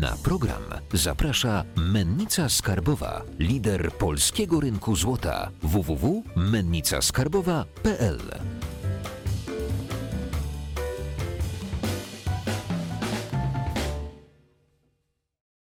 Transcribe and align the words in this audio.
Na 0.00 0.16
program 0.24 0.62
zaprasza 0.92 1.64
Mennica 1.76 2.48
Skarbowa, 2.48 3.22
lider 3.38 3.92
polskiego 3.92 4.60
rynku 4.60 4.96
złota 4.96 5.50
www.mennicaskarbowa.pl. 5.62 8.18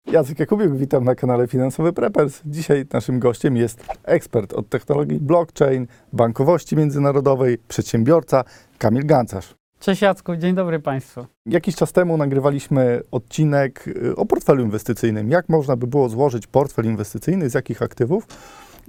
Jacek 0.07 0.39
Jakubiuk, 0.39 0.77
witam 0.77 1.05
na 1.05 1.15
kanale 1.15 1.47
Finansowy 1.47 1.93
Preppers. 1.93 2.43
Dzisiaj 2.47 2.87
naszym 2.93 3.19
gościem 3.19 3.57
jest 3.57 3.85
ekspert 4.05 4.53
od 4.53 4.69
technologii 4.69 5.21
blockchain, 5.21 5.87
bankowości 6.13 6.77
międzynarodowej, 6.77 7.59
przedsiębiorca 7.69 8.45
Kamil 8.79 9.07
Gancarz. 9.07 9.60
Cześć 9.81 10.03
Jacku, 10.03 10.37
dzień 10.37 10.55
dobry 10.55 10.81
Państwu. 10.81 11.27
Jakiś 11.47 11.77
czas 11.77 11.93
temu 11.93 12.17
nagrywaliśmy 12.17 13.03
odcinek 13.11 13.89
y, 13.89 14.17
o 14.17 14.27
portfelu 14.27 14.65
inwestycyjnym. 14.65 15.31
Jak 15.31 15.49
można 15.49 15.77
by 15.77 15.87
było 15.87 16.09
złożyć 16.09 16.47
portfel 16.47 16.85
inwestycyjny, 16.85 17.51
z 17.51 17.55
jakich 17.55 17.83
aktywów? 17.83 18.27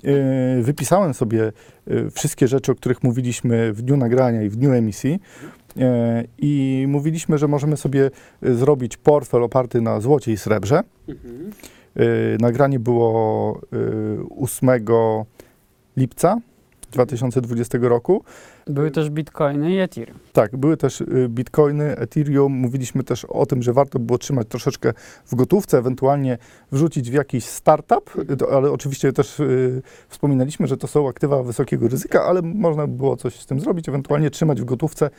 Yy, 0.03 0.63
Wypisałem 0.63 1.13
sobie 1.13 1.51
y, 1.87 2.09
wszystkie 2.11 2.47
rzeczy, 2.47 2.71
o 2.71 2.75
których 2.75 3.03
mówiliśmy 3.03 3.73
w 3.73 3.81
dniu 3.81 3.97
nagrania 3.97 4.41
i 4.43 4.49
w 4.49 4.55
dniu 4.55 4.73
emisji. 4.73 5.19
I 6.37 6.85
mówiliśmy, 6.87 7.37
że 7.37 7.47
możemy 7.47 7.77
sobie 7.77 8.11
y, 8.45 8.55
zrobić 8.55 8.97
portfel 8.97 9.43
oparty 9.43 9.81
na 9.81 9.99
złocie 9.99 10.31
i 10.31 10.37
srebrze. 10.37 10.83
Yy, 11.07 12.37
Nagranie 12.39 12.79
było 12.79 13.61
y, 13.73 14.17
8 14.39 14.69
lipca 15.97 16.37
2020 16.91 17.77
roku. 17.81 18.23
Były 18.73 18.91
też 18.91 19.09
bitcoiny 19.09 19.71
i 19.71 19.79
Ethereum. 19.79 20.19
Tak, 20.33 20.57
były 20.57 20.77
też 20.77 21.01
y, 21.01 21.27
bitcoiny, 21.29 21.97
Ethereum. 21.97 22.53
Mówiliśmy 22.53 23.03
też 23.03 23.25
o 23.25 23.45
tym, 23.45 23.63
że 23.63 23.73
warto 23.73 23.99
było 23.99 24.17
trzymać 24.17 24.47
troszeczkę 24.47 24.93
w 25.25 25.35
gotówce, 25.35 25.77
ewentualnie 25.77 26.37
wrzucić 26.71 27.11
w 27.11 27.13
jakiś 27.13 27.45
startup, 27.45 28.11
ale 28.51 28.71
oczywiście 28.71 29.13
też 29.13 29.39
y, 29.39 29.81
wspominaliśmy, 30.07 30.67
że 30.67 30.77
to 30.77 30.87
są 30.87 31.09
aktywa 31.09 31.43
wysokiego 31.43 31.87
ryzyka, 31.87 32.23
ale 32.23 32.41
można 32.41 32.87
by 32.87 32.93
było 32.97 33.17
coś 33.17 33.39
z 33.39 33.45
tym 33.45 33.59
zrobić, 33.59 33.89
ewentualnie 33.89 34.29
trzymać 34.29 34.61
w 34.61 34.65
gotówce, 34.65 35.09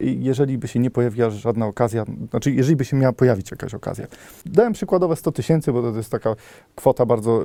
jeżeli 0.00 0.58
by 0.58 0.68
się 0.68 0.78
nie 0.80 0.90
pojawiła 0.90 1.30
żadna 1.30 1.66
okazja, 1.66 2.04
znaczy 2.30 2.50
jeżeli 2.52 2.76
by 2.76 2.84
się 2.84 2.96
miała 2.96 3.12
pojawić 3.12 3.50
jakaś 3.50 3.74
okazja. 3.74 4.06
Dałem 4.46 4.72
przykładowe 4.72 5.16
100 5.16 5.32
tysięcy, 5.32 5.72
bo 5.72 5.82
to 5.92 5.96
jest 5.96 6.10
taka 6.10 6.34
kwota 6.74 7.06
bardzo, 7.06 7.44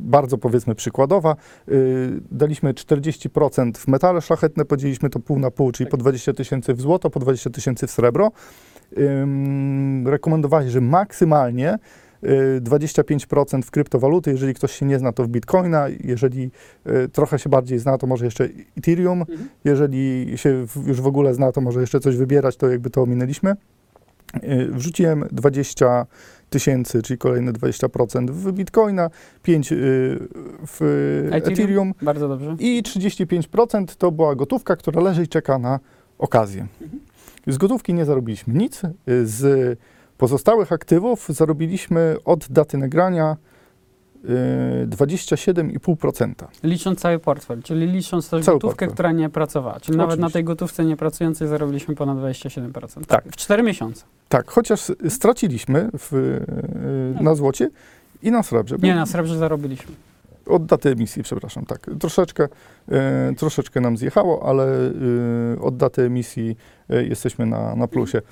bardzo 0.00 0.38
powiedzmy 0.38 0.74
przykładowa. 0.74 1.36
Y, 1.68 2.20
Daliśmy 2.30 2.74
40% 2.74 3.78
w 3.78 3.88
metale 3.88 4.20
szlachetne, 4.20 4.64
podzieliliśmy 4.66 5.10
to 5.10 5.20
pół 5.20 5.38
na 5.38 5.50
pół, 5.50 5.72
czyli 5.72 5.90
po 5.90 5.96
20 5.96 6.32
tysięcy 6.32 6.74
w 6.74 6.80
złoto, 6.80 7.10
po 7.10 7.20
20 7.20 7.50
tysięcy 7.50 7.86
w 7.86 7.90
srebro. 7.90 8.32
Ym, 8.98 10.08
Rekomendowali, 10.08 10.70
że 10.70 10.80
maksymalnie 10.80 11.78
y, 12.24 12.60
25% 12.60 13.62
w 13.62 13.70
kryptowaluty, 13.70 14.30
jeżeli 14.30 14.54
ktoś 14.54 14.72
się 14.72 14.86
nie 14.86 14.98
zna, 14.98 15.12
to 15.12 15.24
w 15.24 15.28
bitcoina, 15.28 15.86
jeżeli 16.04 16.50
y, 16.86 17.08
trochę 17.08 17.38
się 17.38 17.50
bardziej 17.50 17.78
zna, 17.78 17.98
to 17.98 18.06
może 18.06 18.24
jeszcze 18.24 18.48
Ethereum, 18.78 19.24
jeżeli 19.64 20.32
się 20.38 20.66
już 20.86 21.00
w 21.00 21.06
ogóle 21.06 21.34
zna, 21.34 21.52
to 21.52 21.60
może 21.60 21.80
jeszcze 21.80 22.00
coś 22.00 22.16
wybierać, 22.16 22.56
to 22.56 22.70
jakby 22.70 22.90
to 22.90 23.02
ominęliśmy. 23.02 23.56
Y, 24.44 24.68
Wrzuciłem 24.72 25.24
20 25.32 26.06
tysięcy, 26.50 27.02
czyli 27.02 27.18
kolejne 27.18 27.52
20% 27.52 28.30
w 28.30 28.52
bitcoina, 28.52 29.10
5 29.42 29.72
y, 29.72 29.76
w 30.66 30.80
Ethereum? 31.32 31.52
Ethereum 31.52 31.94
Bardzo 32.02 32.28
dobrze. 32.28 32.56
i 32.58 32.82
35% 32.82 33.86
to 33.98 34.12
była 34.12 34.34
gotówka, 34.34 34.76
która 34.76 35.00
leży 35.02 35.22
i 35.22 35.28
czeka 35.28 35.58
na 35.58 35.80
okazję. 36.18 36.66
Z 37.46 37.58
gotówki 37.58 37.94
nie 37.94 38.04
zarobiliśmy 38.04 38.54
nic. 38.54 38.82
y, 38.84 39.26
Z 39.26 39.78
pozostałych 40.18 40.72
aktywów 40.72 41.26
zarobiliśmy 41.28 42.16
od 42.24 42.46
daty 42.50 42.78
nagrania 42.78 43.36
27,5%. 44.86 46.32
Licząc 46.62 47.00
cały 47.00 47.18
portfel, 47.18 47.62
czyli 47.62 47.86
licząc 47.86 48.30
też 48.30 48.44
Cały 48.44 48.56
gotówkę, 48.56 48.86
portfel. 48.86 48.94
która 48.94 49.12
nie 49.12 49.28
pracowała. 49.28 49.80
Czyli 49.80 49.98
nawet 49.98 50.20
na 50.20 50.30
tej 50.30 50.44
gotówce 50.44 50.84
niepracującej 50.84 51.48
zarobiliśmy 51.48 51.94
ponad 51.94 52.18
27%. 52.18 53.04
Tak. 53.06 53.24
W 53.24 53.36
4 53.36 53.62
miesiące. 53.62 54.04
Tak, 54.28 54.50
chociaż 54.50 54.92
straciliśmy 55.08 55.90
w, 55.98 56.12
y, 57.20 57.22
na 57.22 57.34
złocie 57.34 57.70
i 58.22 58.30
na 58.30 58.42
srebrze. 58.42 58.76
Nie, 58.82 58.94
na 58.94 59.06
srebrze 59.06 59.38
zarobiliśmy. 59.38 59.94
Od 60.46 60.66
daty 60.66 60.90
emisji, 60.90 61.22
przepraszam, 61.22 61.64
tak. 61.66 61.90
Troszeczkę, 62.00 62.48
e, 62.88 63.32
troszeczkę 63.36 63.80
nam 63.80 63.96
zjechało, 63.96 64.48
ale 64.48 64.64
e, 65.56 65.60
od 65.60 65.76
daty 65.76 66.02
emisji 66.02 66.56
e, 66.90 67.04
jesteśmy 67.04 67.46
na, 67.46 67.76
na 67.76 67.88
plusie. 67.88 68.22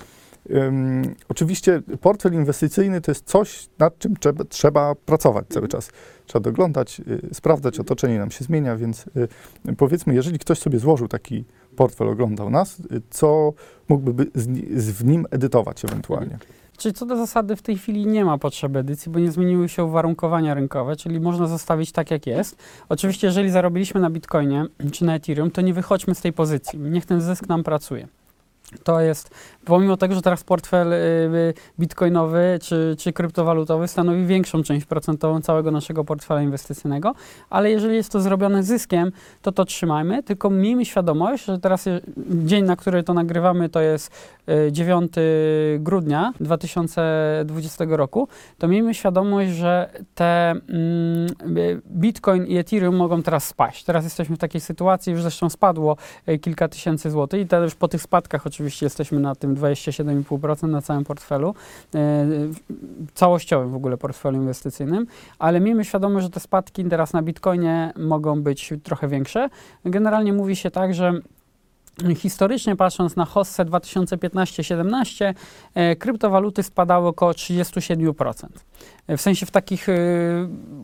Ym, 0.49 1.15
oczywiście 1.29 1.81
portfel 2.01 2.33
inwestycyjny 2.33 3.01
to 3.01 3.11
jest 3.11 3.25
coś, 3.25 3.69
nad 3.79 3.99
czym 3.99 4.17
trzeba, 4.17 4.43
trzeba 4.43 4.95
pracować 4.95 5.45
cały 5.49 5.67
czas. 5.67 5.89
Trzeba 6.25 6.43
doglądać, 6.43 6.99
y, 6.99 7.33
sprawdzać, 7.33 7.79
otoczenie 7.79 8.19
nam 8.19 8.31
się 8.31 8.43
zmienia, 8.43 8.75
więc 8.75 9.05
y, 9.67 9.75
powiedzmy, 9.77 10.13
jeżeli 10.13 10.39
ktoś 10.39 10.59
sobie 10.59 10.79
złożył 10.79 11.07
taki 11.07 11.45
portfel, 11.75 12.09
oglądał 12.09 12.49
nas, 12.49 12.79
y, 12.79 13.01
co 13.09 13.53
mógłby 13.89 14.13
by 14.13 14.31
z, 14.35 14.47
z, 14.83 14.91
w 14.91 15.05
nim 15.05 15.25
edytować 15.31 15.85
ewentualnie? 15.85 16.37
Czyli 16.77 16.93
co 16.93 17.05
do 17.05 17.17
zasady 17.17 17.55
w 17.55 17.61
tej 17.61 17.77
chwili 17.77 18.07
nie 18.07 18.25
ma 18.25 18.37
potrzeby 18.37 18.79
edycji, 18.79 19.11
bo 19.11 19.19
nie 19.19 19.31
zmieniły 19.31 19.69
się 19.69 19.83
uwarunkowania 19.83 20.53
rynkowe, 20.53 20.95
czyli 20.95 21.19
można 21.19 21.47
zostawić 21.47 21.91
tak 21.91 22.11
jak 22.11 22.27
jest. 22.27 22.57
Oczywiście 22.89 23.27
jeżeli 23.27 23.49
zarobiliśmy 23.49 24.01
na 24.01 24.09
bitcoinie 24.09 24.65
czy 24.91 25.05
na 25.05 25.15
Ethereum, 25.15 25.51
to 25.51 25.61
nie 25.61 25.73
wychodźmy 25.73 26.15
z 26.15 26.21
tej 26.21 26.33
pozycji. 26.33 26.79
Niech 26.79 27.05
ten 27.05 27.21
zysk 27.21 27.47
nam 27.47 27.63
pracuje. 27.63 28.07
To 28.83 29.01
jest, 29.01 29.29
pomimo 29.65 29.97
tego, 29.97 30.15
że 30.15 30.21
teraz 30.21 30.43
portfel 30.43 30.93
y, 30.93 30.95
y, 30.95 31.53
bitcoinowy 31.79 32.59
czy, 32.61 32.95
czy 32.99 33.13
kryptowalutowy 33.13 33.87
stanowi 33.87 34.25
większą 34.25 34.63
część 34.63 34.85
procentową 34.85 35.41
całego 35.41 35.71
naszego 35.71 36.03
portfela 36.03 36.41
inwestycyjnego, 36.41 37.15
ale 37.49 37.71
jeżeli 37.71 37.95
jest 37.95 38.11
to 38.11 38.21
zrobione 38.21 38.63
zyskiem, 38.63 39.11
to 39.41 39.51
to 39.51 39.65
trzymajmy, 39.65 40.23
tylko 40.23 40.49
miejmy 40.49 40.85
świadomość, 40.85 41.45
że 41.45 41.59
teraz 41.59 41.87
y, 41.87 42.01
dzień, 42.29 42.65
na 42.65 42.75
który 42.75 43.03
to 43.03 43.13
nagrywamy, 43.13 43.69
to 43.69 43.81
jest 43.81 44.11
y, 44.49 44.71
9 44.71 45.11
grudnia 45.79 46.33
2020 46.39 47.85
roku, 47.87 48.27
to 48.57 48.67
miejmy 48.67 48.93
świadomość, 48.93 49.51
że 49.51 49.89
te 50.15 50.51
mm, 50.51 50.67
y, 51.57 51.81
Bitcoin 51.91 52.45
i 52.45 52.57
Ethereum 52.57 52.95
mogą 52.95 53.23
teraz 53.23 53.47
spaść. 53.47 53.83
Teraz 53.83 54.03
jesteśmy 54.03 54.35
w 54.35 54.39
takiej 54.39 54.61
sytuacji, 54.61 55.11
już 55.11 55.21
zresztą 55.21 55.49
spadło 55.49 55.97
y, 56.29 56.39
kilka 56.39 56.67
tysięcy 56.67 57.11
złotych 57.11 57.41
i 57.41 57.45
teraz 57.45 57.63
już 57.67 57.75
po 57.75 57.87
tych 57.87 58.01
spadkach 58.01 58.47
oczywiście 58.47 58.54
jesteśmy 58.59 59.19
na 59.19 59.35
tym 59.35 59.55
27,5% 59.55 60.67
na 60.69 60.81
całym 60.81 61.03
portfelu, 61.03 61.55
y, 61.95 61.99
całościowym 63.13 63.71
w 63.71 63.75
ogóle 63.75 63.97
portfelu 63.97 64.37
inwestycyjnym, 64.37 65.07
ale 65.39 65.59
miejmy 65.59 65.85
świadomość, 65.85 66.23
że 66.23 66.29
te 66.29 66.39
spadki 66.39 66.85
teraz 66.85 67.13
na 67.13 67.21
Bitcoinie 67.21 67.93
mogą 67.95 68.41
być 68.41 68.73
trochę 68.83 69.07
większe. 69.07 69.49
Generalnie 69.85 70.33
mówi 70.33 70.55
się 70.55 70.71
tak, 70.71 70.93
że 70.93 71.13
Historycznie 72.15 72.75
patrząc 72.75 73.15
na 73.15 73.25
hossę 73.25 73.65
2015-17, 73.65 75.33
e, 75.73 75.95
kryptowaluty 75.95 76.63
spadały 76.63 77.07
około 77.07 77.31
37%. 77.31 78.47
E, 79.07 79.17
W 79.17 79.21
sensie 79.21 79.45
w 79.45 79.51
takich 79.51 79.89
e, 79.89 79.93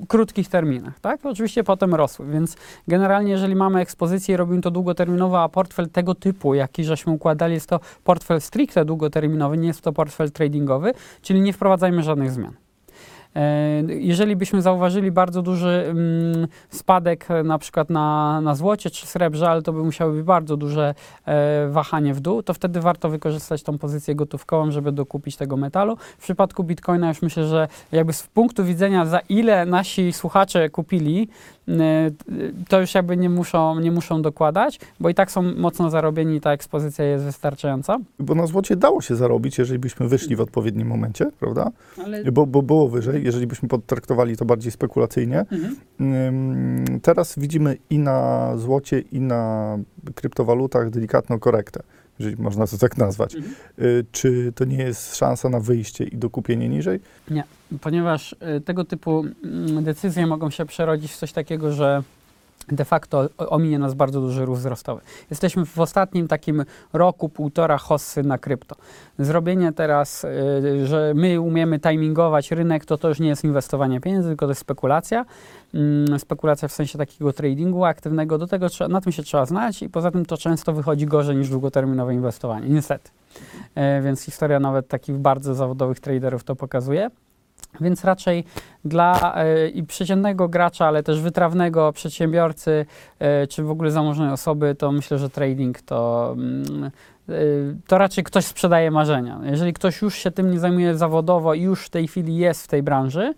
krótkich 0.07 0.47
terminach, 0.47 0.99
tak? 0.99 1.25
Oczywiście 1.25 1.63
potem 1.63 1.95
rosły, 1.95 2.25
więc 2.27 2.55
generalnie 2.87 3.31
jeżeli 3.31 3.55
mamy 3.55 3.79
ekspozycję 3.79 4.33
i 4.33 4.37
robimy 4.37 4.61
to 4.61 4.71
długoterminowo, 4.71 5.43
a 5.43 5.49
portfel 5.49 5.89
tego 5.89 6.15
typu, 6.15 6.53
jaki 6.53 6.83
żeśmy 6.83 7.13
układali, 7.13 7.53
jest 7.53 7.69
to 7.69 7.79
portfel 8.03 8.41
stricte 8.41 8.85
długoterminowy, 8.85 9.57
nie 9.57 9.67
jest 9.67 9.81
to 9.81 9.93
portfel 9.93 10.31
tradingowy, 10.31 10.93
czyli 11.21 11.41
nie 11.41 11.53
wprowadzajmy 11.53 12.03
żadnych 12.03 12.31
zmian. 12.31 12.53
E, 13.35 13.83
Jeżeli 13.87 14.35
byśmy 14.35 14.61
zauważyli 14.61 15.11
bardzo 15.11 15.41
duży 15.41 15.85
mm, 15.89 16.47
spadek 16.69 17.31
e, 17.31 17.43
na 17.43 17.57
przykład 17.57 17.89
na, 17.89 18.41
na 18.41 18.55
złocie 18.55 18.89
czy 18.89 19.07
srebrze, 19.07 19.49
ale 19.49 19.61
to 19.61 19.73
by 19.73 19.83
musiały 19.83 20.13
być 20.13 20.23
bardzo 20.23 20.57
duże 20.57 20.95
e, 21.25 21.67
wahanie 21.69 22.13
w 22.13 22.19
dół, 22.19 22.43
to 22.43 22.53
wtedy 22.53 22.81
warto 22.81 23.09
wykorzystać 23.09 23.63
tą 23.63 23.77
pozycję 23.77 24.15
gotówkową, 24.15 24.71
żeby 24.71 24.91
dokupić 24.91 25.35
tego 25.35 25.57
metalu. 25.57 25.97
W 26.17 26.23
przypadku 26.23 26.63
Bitcoina 26.63 27.07
już 27.07 27.21
myślę, 27.21 27.47
że 27.47 27.67
jakby 27.91 28.13
z 28.13 28.23
punktu 28.23 28.63
widzenia 28.65 29.05
za 29.05 29.19
ile 29.19 29.65
nasi 29.65 30.13
słuchacze 30.13 30.69
kupili, 30.69 31.27
to 32.69 32.81
już 32.81 32.95
jakby 32.95 33.17
nie 33.17 33.29
muszą, 33.29 33.79
nie 33.79 33.91
muszą 33.91 34.21
dokładać, 34.21 34.79
bo 34.99 35.09
i 35.09 35.13
tak 35.13 35.31
są 35.31 35.41
mocno 35.41 35.89
zarobieni 35.89 36.35
i 36.35 36.41
ta 36.41 36.51
ekspozycja 36.51 37.05
jest 37.05 37.23
wystarczająca. 37.25 37.97
Bo 38.19 38.35
na 38.35 38.47
złocie 38.47 38.75
dało 38.75 39.01
się 39.01 39.15
zarobić, 39.15 39.57
jeżeli 39.57 39.79
byśmy 39.79 40.07
wyszli 40.07 40.35
w 40.35 40.41
odpowiednim 40.41 40.87
momencie, 40.87 41.31
prawda? 41.39 41.71
Ale 42.05 42.31
Bo, 42.31 42.45
bo 42.45 42.61
było 42.61 42.87
wyżej, 42.87 43.20
jeżeli 43.23 43.47
byśmy 43.47 43.69
potraktowali 43.69 44.37
to 44.37 44.45
bardziej 44.45 44.71
spekulacyjnie. 44.71 45.45
Mhm. 45.99 46.99
Teraz 47.01 47.39
widzimy 47.39 47.77
i 47.89 47.99
na 47.99 48.51
złocie, 48.57 48.99
i 48.99 49.19
na 49.19 49.77
kryptowalutach 50.15 50.89
delikatną 50.89 51.39
korektę, 51.39 51.83
jeżeli 52.19 52.41
można 52.41 52.67
to 52.67 52.77
tak 52.77 52.97
nazwać. 52.97 53.35
Mhm. 53.35 53.53
Y, 53.79 54.05
Czy 54.11 54.51
to 54.55 54.65
nie 54.65 54.77
jest 54.77 55.15
szansa 55.15 55.49
na 55.49 55.59
wyjście 55.59 56.03
i 56.03 56.17
dokupienie 56.17 56.69
niżej? 56.69 56.99
ponieważ 57.81 58.35
y, 58.57 58.61
tego 58.61 58.85
typu 58.85 59.25
mm, 59.43 59.83
decyzje 59.83 60.27
mogą 60.27 60.49
się 60.49 60.65
przerodzić 60.65 61.11
w 61.11 61.17
coś 61.17 61.31
takiego, 61.31 61.73
że 61.73 62.03
de 62.67 62.85
facto 62.85 63.29
ominie 63.37 63.79
nas 63.79 63.93
bardzo 63.93 64.21
duży 64.21 64.45
ruch 64.45 64.57
wzrostowy. 64.57 65.01
Jesteśmy 65.29 65.65
w 65.65 65.79
ostatnim 65.79 66.27
takim 66.27 66.65
roku, 66.93 67.29
półtora 67.29 67.77
hossy 67.77 68.23
na 68.23 68.37
krypto. 68.37 68.75
Zrobienie 69.19 69.71
teraz, 69.71 70.23
y, 70.23 70.87
że 70.87 71.13
my 71.15 71.41
umiemy 71.41 71.79
timingować 71.79 72.51
rynek, 72.51 72.85
to 72.85 72.97
to 72.97 73.09
już 73.09 73.19
nie 73.19 73.29
jest 73.29 73.43
inwestowanie 73.43 74.01
pieniędzy, 74.01 74.29
tylko 74.29 74.45
to 74.45 74.51
jest 74.51 74.61
spekulacja. 74.61 75.25
Mm, 75.73 76.19
Spekulacja 76.19 76.67
w 76.67 76.71
sensie 76.71 76.97
takiego 76.97 77.33
tradingu 77.33 77.85
aktywnego, 77.85 78.37
do 78.37 78.47
tego 78.47 78.67
na 78.89 79.01
tym 79.01 79.11
się 79.11 79.23
trzeba 79.23 79.45
znać 79.45 79.81
i 79.81 79.89
poza 79.89 80.11
tym 80.11 80.25
to 80.25 80.37
często 80.37 80.73
wychodzi 80.73 81.05
gorzej 81.05 81.35
niż 81.35 81.49
długoterminowe 81.49 82.13
inwestowanie, 82.13 82.69
niestety. 82.69 83.09
E, 83.75 84.01
Więc 84.01 84.21
historia 84.21 84.59
nawet 84.59 84.87
takich 84.87 85.17
bardzo 85.17 85.55
zawodowych 85.55 85.99
traderów 85.99 86.43
to 86.43 86.55
pokazuje. 86.55 87.09
Więc 87.81 88.05
raczej 88.05 88.43
dla 88.85 89.35
e, 89.35 89.67
i 89.67 89.83
przeciętnego 89.83 90.49
gracza, 90.49 90.85
ale 90.85 91.03
też 91.03 91.21
wytrawnego 91.21 91.93
przedsiębiorcy, 91.93 92.85
e, 93.19 93.47
czy 93.47 93.63
w 93.63 93.71
ogóle 93.71 93.91
zamożnej 93.91 94.29
osoby, 94.29 94.75
to 94.75 94.91
myślę, 94.91 95.17
że 95.17 95.29
trading 95.29 95.81
to, 95.81 96.31
mm, 96.33 96.91
e, 97.29 97.33
to 97.87 97.97
raczej 97.97 98.23
ktoś 98.23 98.45
sprzedaje 98.45 98.91
marzenia. 98.91 99.39
Jeżeli 99.43 99.73
ktoś 99.73 100.01
już 100.01 100.15
się 100.15 100.31
tym 100.31 100.51
nie 100.51 100.59
zajmuje 100.59 100.97
zawodowo 100.97 101.53
i 101.53 101.61
już 101.61 101.85
w 101.85 101.89
tej 101.89 102.07
chwili 102.07 102.35
jest 102.35 102.63
w 102.63 102.67
tej 102.67 102.83
branży, 102.83 103.33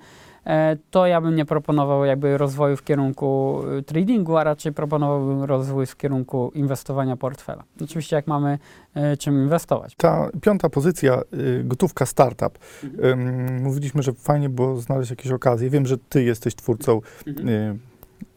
to 0.91 1.07
ja 1.07 1.21
bym 1.21 1.35
nie 1.35 1.45
proponował 1.45 2.05
jakby 2.05 2.37
rozwoju 2.37 2.77
w 2.77 2.83
kierunku 2.83 3.61
e, 3.79 3.81
tradingu, 3.81 4.37
a 4.37 4.43
raczej 4.43 4.73
proponowałbym 4.73 5.43
rozwój 5.43 5.85
w 5.85 5.97
kierunku 5.97 6.51
inwestowania 6.55 7.17
portfela. 7.17 7.63
Oczywiście 7.81 8.15
jak 8.15 8.27
mamy 8.27 8.59
e, 8.93 9.17
czym 9.17 9.43
inwestować. 9.43 9.95
Ta 9.95 10.29
piąta 10.41 10.69
pozycja, 10.69 11.21
y, 11.33 11.63
gotówka 11.63 12.05
startup. 12.05 12.59
Ym, 12.83 13.63
mówiliśmy, 13.63 14.03
że 14.03 14.13
fajnie 14.13 14.49
było 14.49 14.77
znaleźć 14.77 15.09
jakieś 15.09 15.31
okazje. 15.31 15.69
Wiem, 15.69 15.85
że 15.85 15.97
ty 15.97 16.23
jesteś 16.23 16.55
twórcą 16.55 17.01
y, 17.27 17.77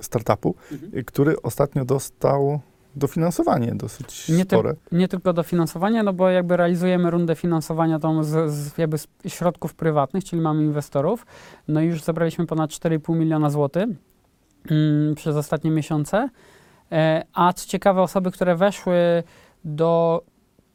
startupu, 0.01 0.55
y, 0.95 1.05
który 1.05 1.43
ostatnio 1.43 1.85
dostał 1.85 2.61
dofinansowanie 2.97 3.75
dosyć 3.75 4.29
Nie, 4.29 4.45
ty, 4.47 4.57
spore. 4.57 4.75
nie 4.93 5.09
tylko 5.09 5.33
dofinansowania, 5.33 6.03
no 6.03 6.13
bo 6.13 6.31
jakby 6.31 6.57
realizujemy 6.57 7.11
rundę 7.11 7.35
finansowania 7.35 7.99
tą 7.99 8.25
z, 8.25 8.51
z 8.53 8.79
jakby 8.79 8.99
z 8.99 9.09
środków 9.27 9.75
prywatnych, 9.75 10.25
czyli 10.25 10.43
mamy 10.43 10.65
inwestorów. 10.65 11.27
No 11.69 11.81
i 11.81 11.87
już 11.87 12.03
zebraliśmy 12.03 12.47
ponad 12.47 12.71
4,5 12.71 13.17
miliona 13.17 13.51
złotych 13.51 13.89
mm, 14.71 15.15
przez 15.15 15.37
ostatnie 15.37 15.71
miesiące. 15.71 16.29
E, 16.93 17.25
a 17.35 17.53
co 17.53 17.67
ciekawe, 17.67 18.03
osoby, 18.03 18.31
które 18.31 18.57
weszły 18.57 19.23
do 19.65 20.23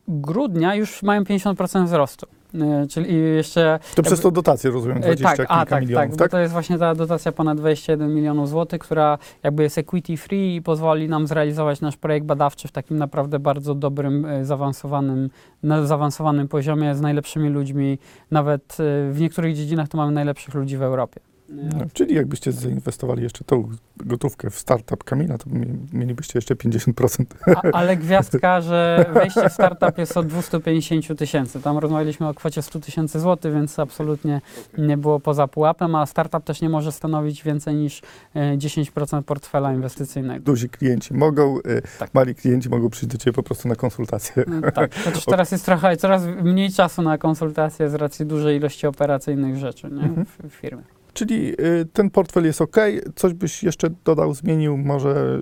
grudnia 0.08 0.76
już 0.76 1.04
mają 1.04 1.24
50% 1.24 1.86
wzrostu. 1.86 2.28
E, 2.56 2.88
czyli 2.88 3.16
jeszcze 3.36 3.80
To 3.96 4.04
przez 4.04 4.22
tą 4.22 4.32
dotację 4.32 4.72
rozumiem, 4.72 4.98
E, 4.98 5.02
20 5.02 5.24
tak, 5.28 5.38
kilka 5.38 5.54
a, 5.54 5.66
tak, 5.66 5.82
milionów, 5.82 6.10
tak, 6.10 6.20
tak? 6.20 6.30
bo 6.30 6.32
to 6.32 6.40
jest 6.40 6.54
właśnie 6.54 6.78
ta 6.78 6.96
dotacja 6.96 7.32
ponad 7.32 7.58
21 7.58 8.16
milionów 8.16 8.50
złotych, 8.50 8.82
która 8.82 9.18
jakby 9.44 9.64
jest 9.64 9.78
equity 9.78 10.18
free 10.18 10.56
i 10.56 10.62
pozwoli 10.62 11.10
nam 11.10 11.28
zrealizować 11.28 11.82
nasz 11.82 11.98
projekt 11.98 12.26
badawczy 12.26 12.68
w 12.68 12.72
takim 12.72 12.98
naprawdę 12.98 13.40
bardzo 13.40 13.76
dobrym, 13.76 14.26
e, 14.26 14.46
zaawansowanym, 14.46 15.30
na 15.64 15.86
zaawansowanym 15.86 16.48
poziomie 16.48 16.96
z 16.96 17.02
najlepszymi 17.02 17.50
ludźmi. 17.50 17.98
Nawet 18.32 18.78
e, 18.80 19.12
w 19.12 19.18
niektórych 19.20 19.56
dziedzinach 19.56 19.90
to 19.90 19.98
mamy 19.98 20.12
najlepszych 20.12 20.54
ludzi 20.54 20.78
w 20.78 20.82
Europie. 20.82 21.31
No, 21.52 21.86
czyli 21.94 22.16
jakbyście 22.16 22.52
zainwestowali 22.52 23.24
jeszcze 23.24 23.44
tą 23.44 23.70
gotówkę 23.98 24.50
w 24.50 24.60
startup 24.60 25.04
Kamila, 25.04 25.38
to 25.38 25.50
mie- 25.50 25.76
mielibyście 25.94 26.32
jeszcze 26.38 26.56
50%. 26.56 27.26
A, 27.56 27.62
ale 27.74 27.98
gwiazdka, 27.98 28.62
że 28.62 29.06
wejście 29.14 29.50
w 29.50 29.54
startup 29.54 29.98
jest 29.98 30.18
od 30.18 30.28
250 30.28 31.18
tysięcy. 31.18 31.62
Tam 31.62 31.78
rozmawialiśmy 31.78 32.28
o 32.28 32.34
kwocie 32.34 32.62
100 32.62 32.80
tysięcy 32.80 33.20
złotych, 33.20 33.54
więc 33.54 33.80
absolutnie 33.80 34.42
nie 34.78 34.98
było 34.98 35.20
poza 35.20 35.48
pułapem, 35.48 35.96
a 35.96 36.06
startup 36.06 36.44
też 36.44 36.62
nie 36.62 36.70
może 36.70 36.92
stanowić 36.92 37.44
więcej 37.44 37.76
niż 37.76 38.02
e, 38.36 38.58
10% 38.58 39.24
portfela 39.24 39.74
inwestycyjnego. 39.74 40.46
Duzi 40.46 40.70
klienci 40.70 41.14
mogą, 41.14 41.58
y, 41.60 41.82
Tak. 42.00 42.14
mali 42.14 42.36
klienci 42.36 42.70
mogą 42.70 42.90
przyjść 42.90 43.12
do 43.12 43.18
ciebie 43.18 43.34
po 43.34 43.44
prostu 43.44 43.68
na 43.68 43.76
konsultację. 43.76 44.44
No 44.48 44.72
Tak, 44.72 44.96
chociaż 44.96 45.26
teraz 45.26 45.52
jest 45.52 45.66
trochę, 45.66 45.98
coraz 45.98 46.24
mniej 46.44 46.72
czasu 46.72 47.02
na 47.02 47.18
konsultacje 47.18 47.90
z 47.90 47.94
racji 47.94 48.26
dużej 48.26 48.58
ilości 48.58 48.88
operacyjnych 48.88 49.58
rzeczy 49.58 49.88
nie? 49.92 50.02
Mhm. 50.04 50.26
W, 50.26 50.38
w 50.50 50.54
firmie. 50.54 50.84
Czyli 51.14 51.54
y, 51.62 51.86
ten 51.94 52.10
portfel 52.10 52.46
jest 52.46 52.62
ok, 52.62 52.76
coś 53.16 53.34
byś 53.34 53.64
jeszcze 53.64 53.90
dodał, 54.06 54.34
zmienił, 54.34 54.78
może 54.78 55.40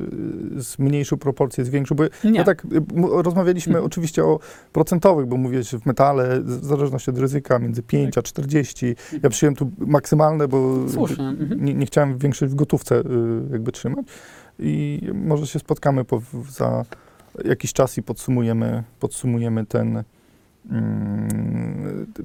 y, 0.57 0.62
zmniejszył 0.62 1.18
proporcje, 1.18 1.66
zwiększył, 1.66 1.98
bo 1.98 2.04
Nie, 2.24 2.38
ja 2.39 2.44
tak 2.44 2.66
y, 2.66 2.68
rozmawialiśmy 3.24 3.71
Mhm. 3.71 3.86
oczywiście 3.86 4.24
o 4.25 4.39
procentowych, 4.74 5.25
bo 5.25 5.38
mówiłeś 5.38 5.69
w 5.69 5.86
metale, 5.86 6.42
w 6.42 6.66
zależności 6.66 7.10
od 7.10 7.18
ryzyka, 7.18 7.60
między 7.60 7.83
5 7.83 8.18
a 8.18 8.21
40. 8.21 8.95
Ja 9.24 9.30
przyjąłem 9.30 9.56
tu 9.56 9.71
maksymalne, 9.77 10.48
bo 10.48 10.89
słusznie. 10.89 11.27
Mhm. 11.27 11.66
nie, 11.66 11.74
nie 11.74 11.86
chciałem 11.86 12.18
większość 12.18 12.51
w 12.51 12.56
gotówce 12.56 13.04
jakby 13.51 13.71
trzymać 13.71 14.06
i 14.60 15.01
może 15.13 15.48
się 15.48 15.60
spotkamy 15.60 16.06
po, 16.06 16.21
za 16.50 16.86
jakiś 17.45 17.74
czas 17.74 17.98
i 17.98 18.04
podsumujemy, 18.04 18.83
podsumujemy 19.00 19.66
ten, 19.66 19.88
mm, 19.88 20.04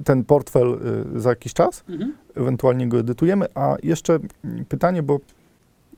ten 0.03 0.23
portfel 0.23 0.79
y, 1.15 1.19
za 1.21 1.29
jakiś 1.29 1.53
czas 1.53 1.83
Mhm. 1.89 2.13
ewentualnie 2.35 2.87
go 2.87 2.99
edytujemy. 2.99 3.45
A 3.55 3.75
jeszcze 3.83 4.19
mm, 4.43 4.65
pytanie, 4.65 5.03
bo 5.03 5.19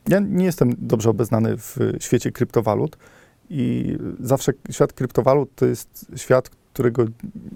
ja 0.08 0.20
nie 0.20 0.46
jestem 0.46 0.74
dobrze 0.78 1.10
obeznany 1.10 1.58
w 1.58 1.78
świecie 2.00 2.32
kryptowalut 2.32 2.98
i 3.50 3.98
zawsze 4.20 4.52
świat 4.72 4.94
kryptowalut 4.94 5.50
to 5.56 5.66
jest 5.66 6.06
świat, 6.16 6.50
którego 6.74 7.06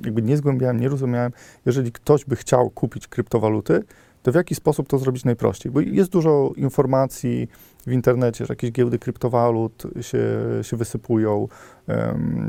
jakby 0.05 0.21
nie 0.21 0.37
zgłębiałem, 0.37 0.79
nie 0.79 0.89
rozumiałem. 0.89 1.31
Jeżeli 1.65 1.91
ktoś 1.91 2.25
by 2.25 2.35
chciał 2.35 2.69
kupić 2.69 3.07
kryptowaluty, 3.07 3.83
to 4.23 4.31
w 4.31 4.35
jaki 4.35 4.55
sposób 4.55 4.87
to 4.87 4.97
zrobić 4.97 5.25
najprościej? 5.25 5.71
Bo 5.71 5.81
jest 5.81 6.11
dużo 6.11 6.53
informacji 6.55 7.47
w 7.87 7.91
internecie, 7.91 8.45
że 8.45 8.51
jakieś 8.51 8.71
giełdy 8.71 8.99
kryptowalut 8.99 9.83
się, 10.01 10.19
się 10.61 10.77
wysypują, 10.77 11.47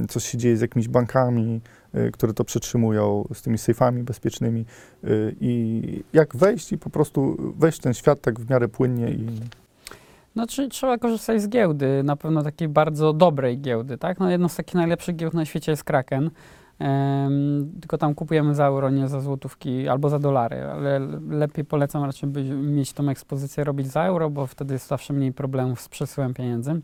coś 0.09 0.25
się 0.25 0.39
dzieje 0.39 0.57
z 0.57 0.61
jakimiś 0.61 0.89
bankami, 0.89 1.61
y, 1.95 2.11
które 2.13 2.35
to 2.35 2.45
przetrzymują, 2.45 3.29
z 3.35 3.43
tymi 3.43 3.59
sejfami 3.59 4.03
bezpiecznymi 4.03 4.65
y, 5.05 5.37
i 5.41 6.05
jak 6.13 6.37
wejść 6.37 6.73
i 6.73 6.79
po 6.79 6.91
prostu 6.91 7.37
wejść 7.59 7.79
w 7.79 7.83
ten 7.83 7.95
świat 7.95 8.21
tak 8.21 8.41
w 8.41 8.51
miarę 8.51 8.69
płynnie 8.69 9.11
i 9.11 9.27
No, 10.35 10.47
czy 10.47 10.69
trzeba 10.69 10.99
korzystać 10.99 11.43
z 11.43 11.49
giełdy, 11.49 12.03
na 12.05 12.17
pewno 12.17 12.43
takiej 12.43 12.69
bardzo 12.69 13.13
dobrej 13.13 13.61
giełdy, 13.61 13.99
tak? 13.99 14.21
No, 14.21 14.31
jedną 14.31 14.49
z 14.49 14.57
takich 14.57 14.75
najlepszych 14.75 15.17
giełd 15.17 15.35
na 15.35 15.45
świecie 15.45 15.73
jest 15.73 15.85
Kraken. 15.85 16.31
Em, 16.79 17.73
tylko 17.81 17.99
tam 17.99 18.15
kupujemy 18.15 18.55
za 18.55 18.67
euro, 18.67 18.91
nie 18.91 19.09
za 19.09 19.21
złotówki 19.21 19.89
albo 19.89 20.09
za 20.09 20.19
dolary, 20.19 20.63
ale 20.63 20.99
lepiej 21.29 21.65
polecam 21.65 22.05
raczej 22.05 22.29
mieć 22.63 22.93
tą 22.93 23.09
ekspozycję 23.09 23.65
robić 23.65 23.87
za 23.87 24.05
euro, 24.05 24.31
bo 24.31 24.47
wtedy 24.47 24.75
jest 24.75 24.89
zawsze 24.89 25.13
mniej 25.13 25.33
problemów 25.33 25.81
z 25.81 25.89
przesyłem 25.89 26.35
pieniędzy. 26.35 26.81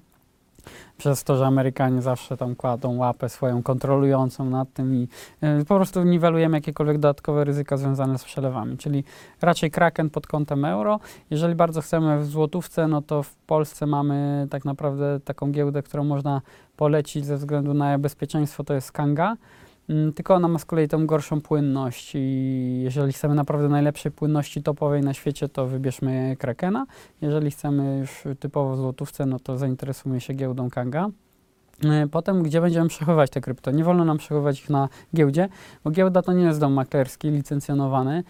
Przez 0.99 1.25
to, 1.25 1.37
że 1.37 1.47
Amerykanie 1.47 2.03
zawsze 2.03 2.37
tam 2.37 2.57
kładą 2.57 2.97
łapę 2.97 3.29
swoją 3.29 3.63
kontrolującą 3.63 4.45
nad 4.45 4.73
tym 4.73 4.95
i 4.95 5.09
y, 5.61 5.65
po 5.65 5.77
prostu 5.77 6.03
niwelujemy 6.03 6.57
jakiekolwiek 6.57 6.99
dodatkowe 6.99 7.45
ryzyka 7.45 7.77
związane 7.77 8.19
z 8.19 8.25
przelewami. 8.25 8.77
Czyli 8.77 9.05
raczej 9.43 9.71
Kraken 9.71 10.11
pod 10.11 10.27
kątem 10.27 10.65
euro. 10.65 11.01
Jeżeli 11.31 11.55
bardzo 11.55 11.81
chcemy 11.81 12.19
w 12.19 12.27
złotówce, 12.27 12.89
no 12.89 13.03
to 13.03 13.23
w 13.23 13.35
Polsce 13.35 13.87
mamy 13.87 14.47
tak 14.51 14.65
naprawdę 14.65 15.21
taką 15.21 15.53
giełdę, 15.53 15.83
którą 15.83 16.05
można 16.05 16.41
polecić 16.77 17.25
ze 17.25 17.37
względu 17.37 17.75
na 17.75 17.99
bezpieczeństwo, 17.99 18.65
to 18.65 18.75
jest 18.75 18.93
Kanga. 18.93 19.37
Mm, 19.89 20.13
Tylko 20.13 20.35
ona 20.35 20.49
ma 20.49 20.59
z 20.59 20.65
kolei 20.65 20.89
tą 20.89 21.07
gorszą 21.07 21.41
płynność 21.41 22.13
i 22.15 22.81
jeżeli 22.85 23.13
chcemy 23.13 23.35
naprawdę 23.35 23.69
najlepszej 23.69 24.13
płynności 24.13 24.63
topowej 24.63 25.03
na 25.03 25.15
świecie, 25.15 25.49
to 25.49 25.67
wybierzmy 25.67 26.37
Krakena. 26.39 26.87
Jeżeli 27.21 27.51
chcemy 27.51 27.99
już 27.99 28.25
typowo 28.41 28.77
złotówce, 28.77 29.27
no 29.27 29.39
to 29.41 29.59
zainteresujmy 29.59 30.21
się 30.21 30.35
giełdą 30.35 30.71
Kanga. 30.71 31.09
E, 31.85 32.07
Potem, 32.11 32.43
gdzie 32.43 32.61
będziemy 32.61 32.89
przechowywać 32.89 33.31
te 33.31 33.41
krypto? 33.41 33.71
Nie 33.71 33.85
wolno 33.85 34.05
nam 34.05 34.19
przechowywać 34.19 34.61
ich 34.61 34.71
na 34.71 34.89
giełdzie, 35.15 35.49
bo 35.85 35.91
giełda 35.91 36.23
to 36.23 36.33
nie 36.33 36.45
jest 36.45 36.61
dom 36.61 36.73
maklerski 36.73 37.31
licencjonowany, 37.31 38.25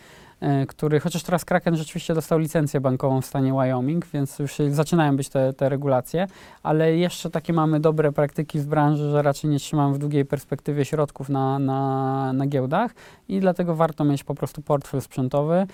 który, 0.69 1.01
chociaż 1.01 1.23
teraz 1.23 1.45
Kraken 1.45 1.77
rzeczywiście 1.77 2.15
dostał 2.15 2.39
licencję 2.39 2.81
bankową 2.81 3.21
w 3.21 3.27
stanie 3.27 3.53
Wyoming, 3.53 4.07
więc 4.07 4.39
już 4.39 4.57
zaczynają 4.69 5.17
być 5.17 5.29
te, 5.29 5.53
te 5.53 5.69
regulacje, 5.69 6.27
ale 6.63 6.97
jeszcze 6.97 7.31
takie 7.31 7.53
mamy 7.53 7.81
dobre 7.81 8.13
praktyki 8.13 8.59
w 8.61 8.67
branży, 8.67 9.11
że 9.11 9.23
raczej 9.23 9.51
nie 9.51 9.59
trzymamy 9.59 9.95
w 9.95 9.99
długiej 9.99 10.25
perspektywie 10.25 10.85
środków 10.85 11.29
na, 11.29 11.59
na, 11.59 12.33
na 12.33 12.47
giełdach 12.47 12.95
i 13.29 13.41
dlatego 13.41 13.75
warto 13.75 14.05
mieć 14.05 14.25
po 14.25 14.35
prostu 14.35 14.63
portfel 14.63 15.01
sprzętowy 15.01 15.67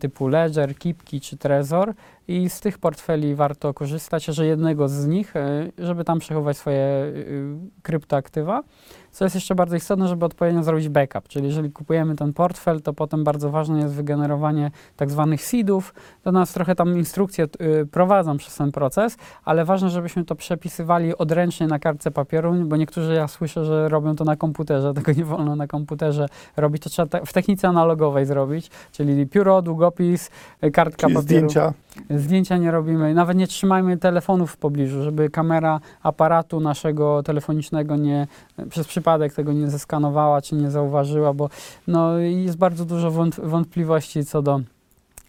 typu 0.00 0.28
Ledger, 0.28 0.78
Kipki 0.78 1.20
czy 1.20 1.36
Trezor 1.36 1.94
i 2.28 2.50
z 2.50 2.60
tych 2.60 2.78
portfeli 2.78 3.34
warto 3.34 3.74
korzystać, 3.74 4.24
że 4.24 4.46
jednego 4.46 4.88
z 4.88 5.06
nich, 5.06 5.36
e, 5.36 5.70
żeby 5.78 6.04
tam 6.04 6.18
przechowywać 6.18 6.56
swoje 6.56 6.76
y, 6.76 7.56
kryptoaktywa. 7.82 8.62
Co 9.10 9.24
jest 9.24 9.34
jeszcze 9.34 9.54
bardzo 9.54 9.76
istotne, 9.76 10.08
żeby 10.08 10.26
odpowiednio 10.26 10.62
zrobić 10.62 10.88
backup, 10.88 11.28
czyli 11.28 11.46
jeżeli 11.46 11.70
kupujemy 11.70 12.16
ten 12.16 12.32
portfel, 12.32 12.82
to 12.82 12.92
potem 12.92 13.24
bardzo 13.24 13.50
ważne 13.50 13.80
jest 13.80 13.94
wygenerowanie 13.94 14.70
tak 14.96 15.10
zwanych 15.10 15.44
seedów. 15.44 15.94
To 16.22 16.32
nas 16.32 16.52
trochę 16.52 16.74
tam 16.74 16.98
instrukcje 16.98 17.44
y, 17.44 17.86
prowadzą 17.86 18.36
przez 18.36 18.56
ten 18.56 18.72
proces, 18.72 19.16
ale 19.44 19.64
ważne, 19.64 19.90
żebyśmy 19.90 20.24
to 20.24 20.34
przepisywali 20.34 21.16
odręcznie 21.16 21.66
na 21.66 21.78
kartce 21.78 22.10
papieru, 22.10 22.54
bo 22.54 22.76
niektórzy 22.76 23.14
ja 23.14 23.28
słyszę, 23.28 23.64
że 23.64 23.88
robią 23.88 24.16
to 24.16 24.24
na 24.24 24.36
komputerze, 24.36 24.94
tego 25.04 25.12
nie 25.12 25.24
wolno 25.24 25.56
na 25.56 25.66
komputerze 25.66 26.26
robić, 26.56 26.82
to 26.82 26.90
trzeba 26.90 27.24
w 27.26 27.32
technice 27.32 27.68
analogowej 27.68 28.26
zrobić, 28.26 28.70
czyli 28.92 29.26
pióro, 29.26 29.62
długopis, 29.64 30.30
y, 30.64 30.70
kartka 30.70 31.06
Czyli 31.06 31.14
papieru. 31.14 31.22
zdjęcia. 31.22 31.72
Zdjęcia 32.10 32.56
nie 32.56 32.70
robimy, 32.70 33.14
nawet 33.14 33.36
nie 33.36 33.46
trzymajmy 33.46 33.96
telefonów 33.96 34.52
w 34.52 34.56
pobliżu, 34.56 35.02
żeby 35.02 35.30
kamera 35.30 35.80
aparatu 36.02 36.60
naszego 36.60 37.22
telefonicznego 37.22 37.96
nie, 37.96 38.26
przez 38.70 38.86
przypadek 38.86 39.34
tego 39.34 39.52
nie 39.52 39.70
zeskanowała 39.70 40.42
czy 40.42 40.54
nie 40.54 40.70
zauważyła, 40.70 41.34
bo 41.34 41.48
no, 41.86 42.18
jest 42.18 42.56
bardzo 42.56 42.84
dużo 42.84 43.10
wąt- 43.10 43.46
wątpliwości 43.46 44.24
co 44.24 44.42
do 44.42 44.60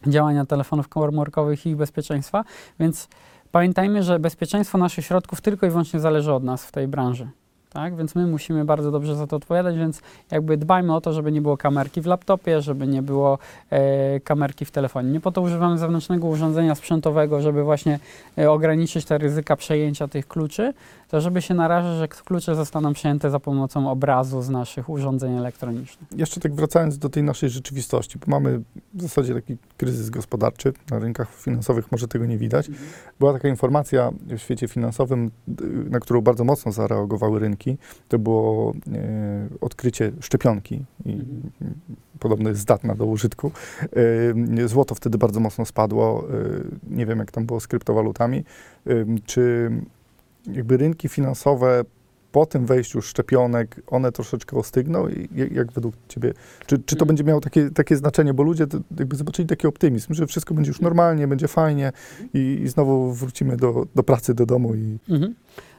działania 0.07 0.45
telefonów 0.45 0.87
komórkowych 0.87 1.65
i 1.65 1.69
ich 1.69 1.75
bezpieczeństwa, 1.75 2.43
więc 2.79 3.07
pamiętajmy, 3.51 4.03
że 4.03 4.19
bezpieczeństwo 4.19 4.77
naszych 4.77 5.05
środków 5.05 5.41
tylko 5.41 5.65
i 5.65 5.69
wyłącznie 5.69 5.99
zależy 5.99 6.33
od 6.33 6.43
nas 6.43 6.65
w 6.65 6.71
tej 6.71 6.87
branży. 6.87 7.27
Tak? 7.75 7.95
Więc 7.95 8.15
my 8.15 8.27
musimy 8.27 8.65
bardzo 8.65 8.91
dobrze 8.91 9.15
za 9.15 9.27
to 9.27 9.35
odpowiadać, 9.35 9.77
więc 9.77 10.01
jakby 10.31 10.57
dbajmy 10.57 10.95
o 10.95 11.01
to, 11.01 11.13
żeby 11.13 11.31
nie 11.31 11.41
było 11.41 11.57
kamerki 11.57 12.01
w 12.01 12.05
laptopie, 12.05 12.61
żeby 12.61 12.87
nie 12.87 13.01
było 13.01 13.37
e, 13.69 14.19
kamerki 14.19 14.65
w 14.65 14.71
telefonie. 14.71 15.11
Nie 15.11 15.19
po 15.19 15.31
to 15.31 15.41
używamy 15.41 15.77
zewnętrznego 15.77 16.27
urządzenia 16.27 16.75
sprzętowego, 16.75 17.41
żeby 17.41 17.63
właśnie 17.63 17.99
e, 18.37 18.51
ograniczyć 18.51 19.05
te 19.05 19.17
ryzyka 19.17 19.55
przejęcia 19.55 20.07
tych 20.07 20.27
kluczy, 20.27 20.73
to 21.09 21.21
żeby 21.21 21.41
się 21.41 21.53
narażać, 21.53 21.97
że 21.97 22.07
klucze 22.07 22.55
zostaną 22.55 22.93
przejęte 22.93 23.29
za 23.29 23.39
pomocą 23.39 23.89
obrazu 23.89 24.41
z 24.41 24.49
naszych 24.49 24.89
urządzeń 24.89 25.37
elektronicznych. 25.37 26.09
Jeszcze 26.15 26.39
tak 26.41 26.55
wracając 26.55 26.97
do 26.97 27.09
tej 27.09 27.23
naszej 27.23 27.49
rzeczywistości, 27.49 28.19
bo 28.19 28.25
mamy 28.27 28.61
w 28.93 29.01
zasadzie 29.01 29.33
taki 29.33 29.57
kryzys 29.77 30.09
gospodarczy 30.09 30.73
na 30.91 30.99
rynkach 30.99 31.35
finansowych, 31.35 31.91
może 31.91 32.07
tego 32.07 32.25
nie 32.25 32.37
widać. 32.37 32.69
Była 33.19 33.33
taka 33.33 33.47
informacja 33.47 34.11
w 34.27 34.37
świecie 34.37 34.67
finansowym, 34.67 35.31
na 35.89 35.99
którą 35.99 36.21
bardzo 36.21 36.43
mocno 36.43 36.71
zareagowały 36.71 37.39
rynki. 37.39 37.64
To 38.09 38.19
było 38.19 38.73
e, 38.93 39.47
odkrycie 39.61 40.11
szczepionki 40.19 40.85
i 41.05 41.11
Mhm. 41.13 41.51
podobno 42.19 42.49
jest 42.49 42.61
zdatna 42.61 42.95
do 42.95 43.05
użytku. 43.05 43.51
E, 44.63 44.67
złoto 44.67 44.95
wtedy 44.95 45.17
bardzo 45.17 45.39
mocno 45.39 45.65
spadło. 45.65 46.27
E, 46.29 46.95
nie 46.95 47.05
wiem, 47.05 47.19
jak 47.19 47.31
tam 47.31 47.45
było 47.45 47.59
z 47.59 47.67
kryptowalutami. 47.67 48.43
Czy 49.25 49.71
jakby 50.53 50.77
rynki 50.77 51.09
finansowe 51.09 51.83
po 52.31 52.45
tym 52.45 52.65
wejściu 52.65 53.01
szczepionek, 53.01 53.81
one 53.87 54.11
troszeczkę 54.11 54.57
ostygną? 54.57 55.07
I 55.09 55.29
Jak, 55.51 55.71
według 55.71 55.95
Ciebie, 56.07 56.33
czy, 56.65 56.79
czy 56.79 56.95
to 56.95 57.03
Mm. 57.03 57.07
będzie 57.07 57.23
miało 57.23 57.41
takie, 57.41 57.69
takie 57.69 57.95
znaczenie? 57.97 58.33
Bo 58.33 58.43
ludzie 58.43 58.65
jakby 58.99 59.15
zobaczyli 59.15 59.47
taki 59.47 59.67
optymizm, 59.67 60.13
że 60.13 60.27
wszystko 60.27 60.53
będzie 60.53 60.69
już 60.69 60.81
normalnie, 60.81 61.27
będzie 61.27 61.47
fajnie 61.47 61.91
i, 62.33 62.59
i 62.63 62.67
znowu 62.67 63.13
wrócimy 63.13 63.57
do, 63.57 63.87
do 63.95 64.03
pracy, 64.03 64.33
do 64.33 64.45
domu 64.45 64.75
i 64.75 64.97
Mhm. 65.09 65.35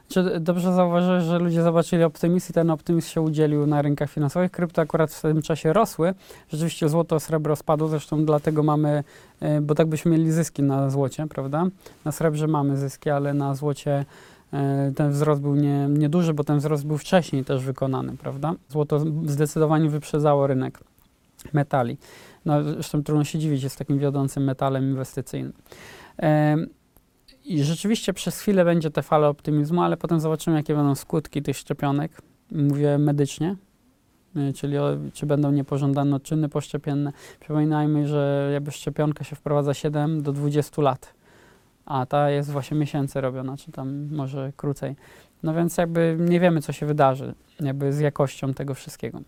Czy 0.09 0.39
dobrze 0.39 0.73
zauważyłeś, 0.73 1.23
że 1.23 1.39
ludzie 1.39 1.63
zobaczyli 1.63 2.03
optymizm 2.03 2.51
i 2.51 2.53
ten 2.53 2.69
optymizm 2.69 3.07
się 3.09 3.21
udzielił 3.21 3.67
na 3.67 3.81
rynkach 3.81 4.11
finansowych? 4.11 4.51
Krypto 4.51 4.81
akurat 4.81 5.13
w 5.13 5.21
tym 5.21 5.41
czasie 5.41 5.73
rosły. 5.73 6.13
Rzeczywiście 6.49 6.89
złoto, 6.89 7.19
srebro 7.19 7.55
spadło, 7.55 7.87
zresztą 7.87 8.25
dlatego 8.25 8.63
mamy, 8.63 9.03
e, 9.39 9.61
bo 9.61 9.75
tak 9.75 9.87
byśmy 9.87 10.11
mieli 10.11 10.31
zyski 10.31 10.63
na 10.63 10.89
złocie, 10.89 11.27
prawda? 11.27 11.65
Na 12.05 12.11
srebrze 12.11 12.47
mamy 12.47 12.77
zyski, 12.77 13.09
ale 13.09 13.33
na 13.33 13.55
złocie 13.55 14.05
e, 14.53 14.91
ten 14.95 15.11
wzrost 15.11 15.41
był 15.41 15.55
nie, 15.55 15.87
nieduży, 15.89 16.33
bo 16.33 16.43
ten 16.43 16.57
wzrost 16.57 16.85
był 16.87 16.97
wcześniej 16.97 17.45
też 17.45 17.63
wykonany, 17.63 18.17
prawda? 18.17 18.53
Złoto 18.69 18.99
zdecydowanie 19.25 19.89
wyprzedzało 19.89 20.47
rynek 20.47 20.79
metali. 21.53 21.97
No, 22.45 22.63
zresztą 22.63 23.03
trudno 23.03 23.23
się 23.23 23.39
dziwić, 23.39 23.63
jest 23.63 23.77
takim 23.77 23.99
wiodącym 23.99 24.43
metalem 24.43 24.83
inwestycyjnym. 24.83 25.53
I 27.47 27.63
rzeczywiście 27.63 28.13
przez 28.13 28.39
chwilę 28.39 28.65
będzie 28.65 28.91
te 28.91 29.01
fale 29.01 29.27
optymizmu, 29.27 29.81
ale 29.81 29.97
potem 29.97 30.19
zobaczymy, 30.19 30.57
jakie 30.57 30.75
będą 30.75 30.95
skutki 30.95 31.41
tych 31.41 31.57
szczepionek. 31.57 32.21
Mówię 32.51 32.97
medycznie, 32.97 33.55
y, 34.37 34.53
czyli 34.53 34.77
o, 34.77 34.97
czy 35.13 35.25
będą 35.25 35.51
niepożądane 35.51 36.15
odczyny 36.15 36.49
poszczepienne. 36.49 37.13
Przypominajmy, 37.39 38.07
że 38.07 38.49
jakby 38.53 38.71
szczepionka 38.71 39.23
się 39.23 39.35
wprowadza 39.35 39.73
7 39.73 40.23
do 40.23 40.33
20 40.33 40.81
lat, 40.81 41.13
a 41.85 42.05
ta 42.05 42.29
jest 42.29 42.51
w 42.51 42.57
8 42.57 42.79
miesięcy 42.79 43.21
robiona, 43.21 43.57
czy 43.57 43.71
tam 43.71 44.15
może 44.15 44.53
krócej. 44.57 44.95
No 45.43 45.53
więc 45.53 45.77
jakby 45.77 46.17
nie 46.19 46.39
wiemy, 46.39 46.61
co 46.61 46.73
się 46.73 46.85
wydarzy 46.85 47.33
jakby 47.59 47.93
z 47.93 47.99
jakością 47.99 48.53
tego 48.53 48.73
wszystkiego. 48.73 49.21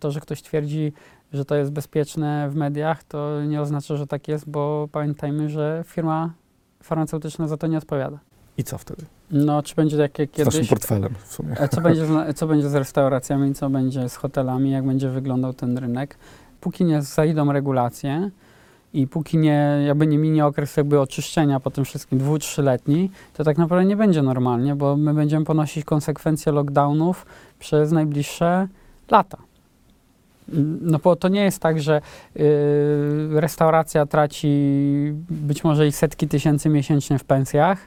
To, 0.00 0.10
że 0.10 0.20
ktoś 0.20 0.42
twierdzi, 0.42 0.92
że 1.32 1.44
to 1.44 1.54
jest 1.54 1.72
bezpieczne 1.72 2.50
w 2.50 2.54
mediach, 2.54 3.04
to 3.04 3.44
nie 3.44 3.60
oznacza, 3.60 3.96
że 3.96 4.06
tak 4.06 4.28
jest, 4.28 4.50
bo 4.50 4.88
pamiętajmy, 4.92 5.48
że 5.50 5.84
firma 5.86 6.32
farmaceutyczna 6.82 7.48
za 7.48 7.56
to 7.56 7.66
nie 7.66 7.78
odpowiada. 7.78 8.18
i 8.58 8.64
co 8.64 8.78
wtedy? 8.78 9.04
No, 9.30 9.62
czy 9.62 9.74
będzie 9.74 9.98
takie 9.98 10.26
Z 10.26 10.38
naszym 10.38 10.52
kiedyś... 10.52 10.68
portfelem 10.68 11.14
w 11.24 11.32
sumie. 11.32 11.56
Co 11.70 11.80
będzie, 11.80 12.06
z, 12.06 12.36
co 12.38 12.46
będzie 12.46 12.68
z 12.68 12.74
restauracjami, 12.74 13.54
co 13.54 13.70
będzie 13.70 14.08
z 14.08 14.16
hotelami, 14.16 14.70
jak 14.70 14.86
będzie 14.86 15.08
wyglądał 15.08 15.52
ten 15.52 15.78
rynek? 15.78 16.18
Póki 16.60 16.84
nie 16.84 17.02
zajdą 17.02 17.52
regulacje 17.52 18.30
i 18.92 19.06
póki 19.06 19.38
nie, 19.38 19.82
jakby 19.86 20.06
nie 20.06 20.18
minie 20.18 20.46
okres 20.46 20.76
jakby 20.76 21.00
oczyszczenia 21.00 21.60
po 21.60 21.70
tym 21.70 21.84
wszystkim 21.84 22.18
dwu, 22.18 22.38
trzyletni, 22.38 23.10
to 23.34 23.44
tak 23.44 23.58
naprawdę 23.58 23.84
nie 23.84 23.96
będzie 23.96 24.22
normalnie, 24.22 24.76
bo 24.76 24.96
my 24.96 25.14
będziemy 25.14 25.44
ponosić 25.44 25.84
konsekwencje 25.84 26.52
lockdownów 26.52 27.26
przez 27.58 27.92
najbliższe 27.92 28.68
lata. 29.10 29.38
No 30.82 30.98
bo 30.98 31.16
to 31.16 31.28
nie 31.28 31.44
jest 31.44 31.58
tak, 31.58 31.80
że 31.80 32.00
y, 32.36 32.40
restauracja 33.30 34.06
traci 34.06 35.12
być 35.30 35.64
może 35.64 35.86
i 35.86 35.92
setki 35.92 36.28
tysięcy 36.28 36.68
miesięcznie 36.68 37.18
w 37.18 37.24
pensjach, 37.24 37.78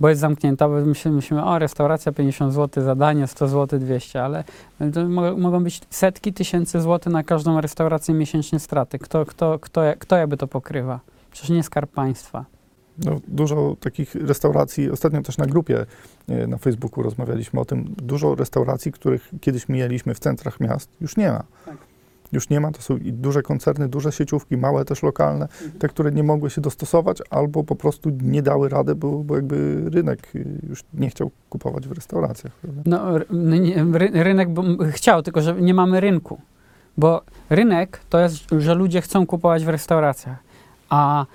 bo 0.00 0.08
jest 0.08 0.20
zamknięta, 0.20 0.68
bo 0.68 0.74
myślimy, 0.74 1.16
myślimy 1.16 1.44
o 1.44 1.58
restauracja 1.58 2.12
50 2.12 2.52
zł 2.52 2.84
za 2.84 2.94
danie, 2.94 3.26
100 3.26 3.48
zł, 3.48 3.78
200, 3.78 4.22
ale 4.22 4.44
mo 5.08 5.36
mogą 5.36 5.64
być 5.64 5.80
setki 5.90 6.32
tysięcy 6.32 6.80
złotych 6.80 7.12
na 7.12 7.22
każdą 7.22 7.60
restaurację 7.60 8.14
miesięcznie 8.14 8.58
straty. 8.58 8.98
Kto, 8.98 9.26
kto, 9.26 9.58
kto, 9.58 9.80
kto 9.98 10.16
jakby 10.16 10.36
to 10.36 10.46
pokrywa? 10.46 11.00
Przecież 11.30 11.50
nie 11.50 11.62
Skarb 11.62 11.90
Państwa. 11.90 12.55
No, 13.04 13.20
dużo 13.28 13.76
takich 13.80 14.14
restauracji, 14.14 14.90
ostatnio 14.90 15.22
też 15.22 15.38
na 15.38 15.46
grupie 15.46 15.86
e, 16.28 16.46
na 16.46 16.58
Facebooku 16.58 17.02
rozmawialiśmy 17.02 17.60
o 17.60 17.64
tym, 17.64 17.94
dużo 18.02 18.34
restauracji, 18.34 18.92
których 18.92 19.30
kiedyś 19.40 19.68
mijaliśmy 19.68 20.14
w 20.14 20.18
centrach 20.18 20.60
miast, 20.60 20.90
już 21.00 21.16
nie 21.16 21.28
ma. 21.28 21.44
Tak. 21.64 21.76
Już 22.32 22.48
nie 22.48 22.60
ma, 22.60 22.72
to 22.72 22.82
są 22.82 22.96
i 22.96 23.12
duże 23.12 23.42
koncerny, 23.42 23.88
duże 23.88 24.12
sieciówki, 24.12 24.56
małe 24.56 24.84
też 24.84 25.02
lokalne, 25.02 25.48
te, 25.78 25.88
które 25.88 26.12
nie 26.12 26.22
mogły 26.22 26.50
się 26.50 26.60
dostosować 26.60 27.18
albo 27.30 27.64
po 27.64 27.76
prostu 27.76 28.10
nie 28.22 28.42
dały 28.42 28.68
rady, 28.68 28.94
bo, 28.94 29.12
bo 29.12 29.36
jakby 29.36 29.82
rynek 29.90 30.34
y, 30.34 30.60
już 30.68 30.84
nie 30.94 31.10
chciał 31.10 31.30
kupować 31.50 31.88
w 31.88 31.92
restauracjach. 31.92 32.52
Prawda? 32.52 32.82
No, 32.86 33.18
ry, 33.98 34.10
rynek 34.12 34.48
chciał, 34.90 35.22
tylko 35.22 35.40
że 35.40 35.54
nie 35.54 35.74
mamy 35.74 36.00
rynku. 36.00 36.40
Bo 36.96 37.22
rynek 37.50 38.00
to 38.10 38.18
jest, 38.18 38.36
że 38.58 38.74
ludzie 38.74 39.00
chcą 39.00 39.26
kupować 39.26 39.64
w 39.64 39.68
restauracjach. 39.68 40.38
A 40.88 41.26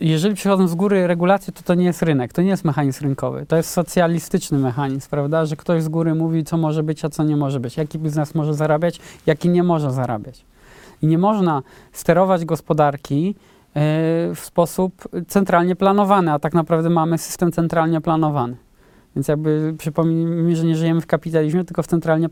jeżeli 0.00 0.34
przychodzą 0.34 0.68
z 0.68 0.74
góry 0.74 1.06
regulacje, 1.06 1.52
to 1.52 1.62
to 1.62 1.74
nie 1.74 1.84
jest 1.84 2.02
rynek, 2.02 2.32
to 2.32 2.42
nie 2.42 2.48
jest 2.48 2.64
mechanizm 2.64 3.04
rynkowy. 3.04 3.46
To 3.46 3.56
jest 3.56 3.70
socjalistyczny 3.70 4.58
mechanizm, 4.58 5.10
prawda? 5.10 5.46
Że 5.46 5.56
ktoś 5.56 5.82
z 5.82 5.88
góry 5.88 6.14
mówi, 6.14 6.44
co 6.44 6.56
może 6.56 6.82
być, 6.82 7.04
a 7.04 7.08
co 7.08 7.24
nie 7.24 7.36
może 7.36 7.60
być. 7.60 7.76
Jaki 7.76 7.98
biznes 7.98 8.34
może 8.34 8.54
zarabiać, 8.54 9.00
jaki 9.26 9.48
nie 9.48 9.62
może 9.62 9.92
zarabiać. 9.92 10.44
I 11.02 11.06
nie 11.06 11.18
można 11.18 11.62
sterować 11.92 12.44
gospodarki 12.44 13.28
e, 13.28 13.34
w 14.34 14.40
sposób 14.40 15.08
centralnie 15.28 15.76
planowany, 15.76 16.32
a 16.32 16.38
tak 16.38 16.54
naprawdę 16.54 16.90
mamy 16.90 17.18
system 17.18 17.52
centralnie 17.52 18.00
planowany. 18.00 18.56
Więc 19.18 19.28
jakby 19.28 19.74
przypomnijmy, 19.78 20.56
że 20.56 20.64
nie 20.64 20.76
żyjemy 20.76 21.00
w 21.00 21.06
kapitalizmie, 21.06 21.64
tylko 21.64 21.82
w 21.82 21.86
centralnie 21.86 22.28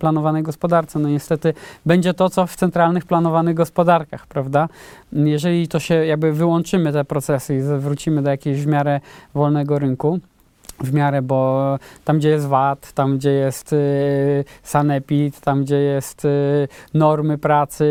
planowanej 0.00 0.42
gospodarce. 0.42 0.98
No 0.98 1.08
niestety 1.08 1.54
będzie 1.86 2.14
to, 2.14 2.30
co 2.30 2.46
w 2.46 2.56
centralnych 2.56 3.04
planowanych 3.04 3.54
gospodarkach, 3.54 4.26
prawda? 4.26 4.68
Jeżeli 5.12 5.68
to 5.68 5.80
się 5.80 5.94
jakby 5.94 6.32
wyłączymy 6.32 6.92
te 6.92 7.04
procesy 7.04 7.56
i 7.56 7.60
wrócimy 7.80 8.22
do 8.22 8.30
jakiegoś 8.30 8.62
w 8.62 8.66
miarę 8.66 9.00
wolnego 9.34 9.78
rynku, 9.78 10.20
w 10.80 10.92
miarę, 10.92 11.22
bo 11.22 11.78
tam, 12.04 12.18
gdzie 12.18 12.28
jest 12.28 12.46
VAT, 12.46 12.92
tam, 12.92 13.18
gdzie 13.18 13.30
jest 13.30 13.72
y, 13.72 14.44
sanepid, 14.62 15.40
tam, 15.40 15.64
gdzie 15.64 15.76
jest 15.76 16.24
y, 16.24 16.68
normy 16.94 17.38
pracy 17.38 17.86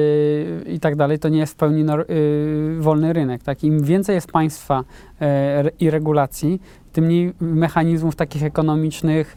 i 0.68 0.80
tak 0.80 0.96
dalej, 0.96 1.20
to 1.20 1.30
nie 1.30 1.40
jest 1.40 1.54
w 1.54 1.56
pełni 1.56 1.86
y, 2.10 2.78
wolny 2.80 3.14
rynek. 3.14 3.44
Tak? 3.44 3.64
Im 3.64 3.84
więcej 3.84 4.16
jest 4.16 4.32
państwa 4.32 4.80
y, 4.80 5.26
i 5.80 5.90
regulacji, 5.90 6.62
tym 7.00 7.06
mniej 7.06 7.34
mechanizmów 7.40 8.16
takich 8.16 8.44
ekonomicznych, 8.44 9.36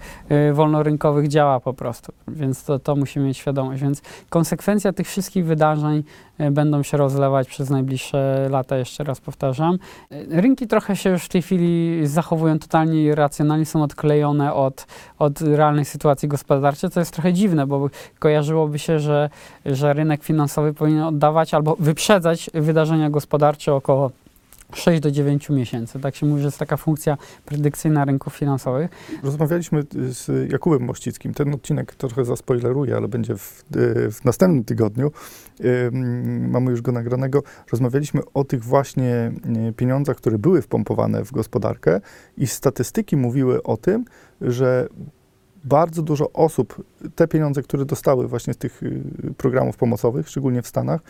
y, 0.50 0.52
wolnorynkowych 0.52 1.28
działa 1.28 1.61
po 1.61 1.75
prostu. 1.75 2.12
Więc 2.28 2.64
to, 2.64 2.78
to 2.78 2.97
musimy 2.97 3.26
mieć 3.26 3.37
świadomość. 3.37 3.83
Więc 3.83 4.02
konsekwencja 4.31 4.92
tych 4.92 5.07
wszystkich 5.07 5.47
wydarzeń 5.47 6.02
y, 6.40 6.50
będą 6.50 6.83
się 6.83 6.97
rozlewać 6.97 7.49
przez 7.49 7.71
najbliższe 7.71 8.49
lata, 8.50 8.76
jeszcze 8.76 9.04
raz 9.04 9.21
powtarzam. 9.21 9.78
Y, 10.12 10.26
Rynki 10.31 10.66
trochę 10.66 10.97
się 10.97 11.11
już 11.11 11.25
w 11.25 11.28
tej 11.28 11.42
chwili 11.42 12.00
zachowują 12.07 12.59
totalnie 12.59 13.02
irracjonalnie, 13.02 13.66
są 13.66 13.83
odklejone 13.83 14.54
od, 14.54 14.87
od 15.19 15.40
realnej 15.40 15.85
sytuacji 15.85 16.28
gospodarczej, 16.28 16.90
co 16.90 17.00
jest 17.00 17.12
trochę 17.12 17.33
dziwne, 17.33 17.66
bo 17.66 17.90
kojarzyłoby 18.19 18.78
się, 18.78 18.99
że, 18.99 19.31
że 19.66 19.92
rynek 19.92 20.23
finansowy 20.25 20.75
powinien 20.75 21.02
oddawać 21.02 21.54
albo 21.54 21.76
wyprzedzać 21.78 22.50
wydarzenia 22.54 23.11
gospodarcze 23.11 23.75
około 23.75 24.11
6 24.76 25.00
do 25.00 25.11
9 25.11 25.50
miesięcy. 25.50 26.00
Tak 26.00 26.17
się 26.17 26.26
mówi, 26.26 26.41
że 26.41 26.49
jest 26.49 26.59
taka 26.59 26.76
funkcja 26.76 27.17
predykcyjna 27.45 28.05
rynków 28.05 28.37
finansowych. 28.37 28.91
Rozmawialiśmy 29.23 29.81
y, 29.81 30.14
z 30.14 30.52
Jakubem 30.52 30.83
Mościckim. 30.83 31.35
Ten 31.35 31.55
odcinek 31.55 31.95
trochę 31.95 32.25
zaspoileruję, 32.25 32.97
ale 32.97 33.09
będzie 33.09 33.37
w, 33.37 33.64
y, 33.76 34.11
w 34.11 34.25
następnym 34.25 34.64
tygodniu. 34.64 35.12
Mamy 36.49 36.71
już 36.71 36.83
go 36.83 36.93
nagranego. 36.93 37.43
Rozmawialiśmy 37.73 38.21
o 38.35 38.45
tych 38.45 38.64
właśnie 38.64 39.33
y, 39.69 39.73
pieniądzach, 39.73 40.17
które 40.17 40.38
były 40.38 40.62
wpompowane 40.62 41.25
w 41.25 41.33
gospodarkę 41.33 42.00
i 42.37 42.47
statystyki 42.47 43.17
mówiły 43.17 43.62
o 43.62 43.76
tym, 43.76 44.05
że 44.41 44.88
bardzo 45.64 46.02
dużo 46.02 46.33
osób 46.33 46.85
te 47.14 47.29
pieniądze, 47.29 47.62
które 47.62 47.85
dostały 47.85 48.29
właśnie 48.29 48.55
z 48.55 48.57
tych 48.57 48.81
programów 49.37 49.76
pomocowych, 49.76 50.29
szczególnie 50.29 50.62
w 50.62 50.67
Stanach, 50.67 51.00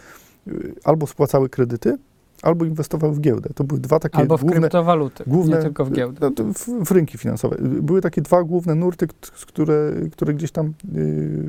albo 0.85 1.07
spłacały 1.07 1.49
kredyty, 1.49 1.99
albo 2.43 2.65
inwestowały 2.65 3.15
w 3.15 3.21
giełdę. 3.21 3.51
To 3.55 3.65
były 3.65 3.81
dwa 3.81 3.99
takie 3.99 4.19
Albo 4.19 4.39
w 4.39 4.41
główne, 4.41 4.61
kryptowaluty, 4.61 5.25
główne, 5.27 5.57
nie 5.57 5.63
tylko 5.63 5.85
w 5.85 5.93
giełdę. 5.93 6.31
no, 6.39 6.53
w, 6.55 6.87
w 6.87 6.91
rynki 6.91 7.19
finansowe. 7.19 7.57
Były 7.61 8.01
takie 8.01 8.23
dwa 8.23 8.43
główne 8.43 8.75
nurty, 8.75 9.07
które, 9.47 9.93
które 10.13 10.35
gdzieś 10.35 10.51
tam, 10.51 10.73
yy, 10.93 11.45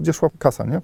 gdzie 0.00 0.12
szła 0.12 0.30
kasa, 0.38 0.66
nie? 0.66 0.80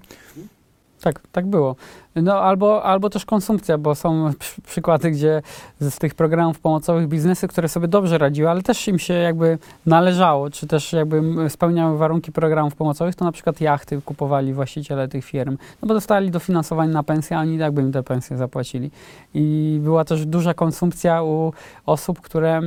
Tak, 1.01 1.21
tak 1.31 1.47
było. 1.47 1.75
No 2.15 2.41
albo, 2.41 2.83
albo 2.83 3.09
też 3.09 3.25
konsumpcja, 3.25 3.77
bo 3.77 3.95
są 3.95 4.33
przy, 4.39 4.61
przykłady, 4.61 5.11
gdzie 5.11 5.41
z, 5.79 5.93
z 5.93 5.97
tych 5.97 6.15
programów 6.15 6.59
pomocowych 6.59 7.07
biznesy, 7.07 7.47
które 7.47 7.69
sobie 7.69 7.87
dobrze 7.87 8.17
radziły, 8.17 8.49
ale 8.49 8.61
też 8.61 8.87
im 8.87 8.99
się 8.99 9.13
jakby 9.13 9.57
należało, 9.85 10.49
czy 10.49 10.67
też 10.67 10.93
jakby 10.93 11.49
spełniały 11.49 11.97
warunki 11.97 12.31
programów 12.31 12.75
pomocowych, 12.75 13.15
to 13.15 13.25
na 13.25 13.31
przykład 13.31 13.61
jachty 13.61 14.01
kupowali 14.01 14.53
właściciele 14.53 15.07
tych 15.07 15.25
firm, 15.25 15.57
no 15.81 15.87
bo 15.87 15.93
dostali 15.93 16.31
dofinansowanie 16.31 16.93
na 16.93 17.03
pensję, 17.03 17.37
a 17.37 17.41
oni 17.41 17.59
tak 17.59 17.71
by 17.71 17.81
im 17.81 17.91
te 17.91 18.03
pensje 18.03 18.37
zapłacili. 18.37 18.91
I 19.33 19.79
była 19.83 20.05
też 20.05 20.25
duża 20.25 20.53
konsumpcja 20.53 21.23
u 21.23 21.53
osób, 21.85 22.21
które, 22.21 22.61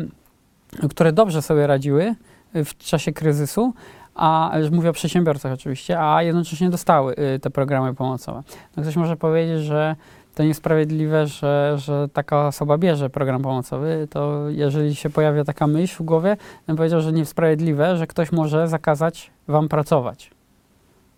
które 0.91 1.13
dobrze 1.13 1.43
sobie 1.43 1.67
radziły 1.67 2.15
w 2.55 2.79
czasie 2.79 3.13
kryzysu, 3.13 3.75
a 4.15 4.53
mówię 4.73 4.91
o 4.91 4.93
przedsiębiorcach 4.93 5.53
oczywiście, 5.53 6.01
a 6.01 6.23
jednocześnie 6.23 6.71
dostały 6.71 7.15
y, 7.35 7.39
te 7.39 7.51
programy 7.51 7.95
pomocowe. 7.95 8.43
No 8.77 8.83
ktoś 8.83 8.97
może 8.97 9.17
powiedzieć, 9.17 9.61
że 9.61 9.97
to 10.35 10.45
niesprawiedliwe, 10.45 11.27
że, 11.27 11.75
że 11.79 12.09
taka 12.13 12.47
osoba 12.47 12.79
bierze 12.79 13.11
program 13.11 13.43
pomocowy, 13.43 14.09
to 14.11 14.49
jeżeli 14.49 14.95
się 14.95 15.11
pojawia 15.11 15.45
taka 15.45 15.67
myśl 15.67 15.97
w 16.03 16.03
głowie, 16.03 16.37
bym 16.67 16.77
powiedział, 16.77 17.01
że 17.01 17.13
niesprawiedliwe, 17.13 17.97
że 17.97 18.07
ktoś 18.07 18.33
może 18.33 18.69
zakazać 18.69 19.31
wam 19.49 19.69
pracować. 19.69 20.31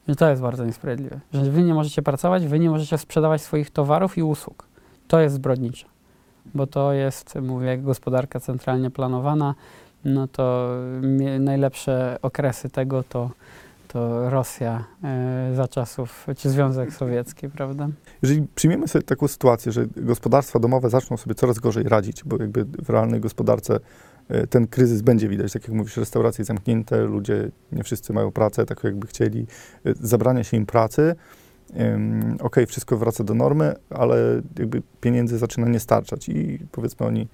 Że 0.08 0.16
to 0.16 0.30
jest 0.30 0.42
bardzo 0.42 0.64
niesprawiedliwe. 0.64 1.20
Że 1.32 1.42
wy 1.42 1.62
nie 1.62 1.74
możecie 1.74 2.02
pracować, 2.02 2.46
wy 2.46 2.58
nie 2.58 2.70
możecie 2.70 2.98
sprzedawać 2.98 3.42
swoich 3.42 3.70
towarów 3.70 4.18
i 4.18 4.22
usług. 4.22 4.66
To 5.08 5.20
jest 5.20 5.34
zbrodnicze. 5.34 5.86
Bo 6.54 6.66
to 6.66 6.92
jest, 6.92 7.34
mówię, 7.42 7.78
gospodarka 7.78 8.40
centralnie 8.40 8.90
planowana, 8.90 9.54
no 10.04 10.28
to 10.28 10.70
najlepsze 11.40 12.18
okresy 12.22 12.70
tego 12.70 13.02
to, 13.02 13.30
to 13.88 14.30
Rosja 14.30 14.84
e, 15.04 15.52
za 15.54 15.68
czasów, 15.68 16.26
czy 16.36 16.50
Związek 16.50 16.92
Sowiecki, 16.92 17.48
prawda? 17.48 17.88
Jeżeli 18.22 18.46
przyjmiemy 18.54 18.88
sobie 18.88 19.02
taką 19.02 19.28
sytuację, 19.28 19.72
że 19.72 19.86
gospodarstwa 19.96 20.58
domowe 20.58 20.90
zaczną 20.90 21.16
sobie 21.16 21.34
coraz 21.34 21.58
gorzej 21.58 21.84
radzić, 21.84 22.24
bo 22.24 22.36
jakby 22.40 22.64
w 22.64 22.90
realnej 22.90 23.20
gospodarce 23.20 23.80
e, 24.28 24.46
ten 24.46 24.66
kryzys 24.66 25.02
będzie 25.02 25.28
widać, 25.28 25.52
tak 25.52 25.62
jak 25.62 25.72
mówisz, 25.72 25.96
restauracje 25.96 26.44
zamknięte, 26.44 27.00
ludzie 27.04 27.50
nie 27.72 27.84
wszyscy 27.84 28.12
mają 28.12 28.30
pracę, 28.32 28.66
tak 28.66 28.84
jakby 28.84 29.06
chcieli, 29.06 29.46
e, 29.86 29.94
zabrania 30.00 30.44
się 30.44 30.56
im 30.56 30.66
pracy, 30.66 31.14
okej, 32.40 32.66
wszystko 32.66 32.96
wraca 32.96 33.24
do 33.24 33.34
normy, 33.34 33.74
ale 33.90 34.42
jakby 34.58 34.82
pieniędzy 35.00 35.38
zaczyna 35.38 35.68
nie 35.68 35.80
starczać 35.80 36.28
i 36.28 36.58
powiedzmy 36.72 37.06
oni, 37.06 37.28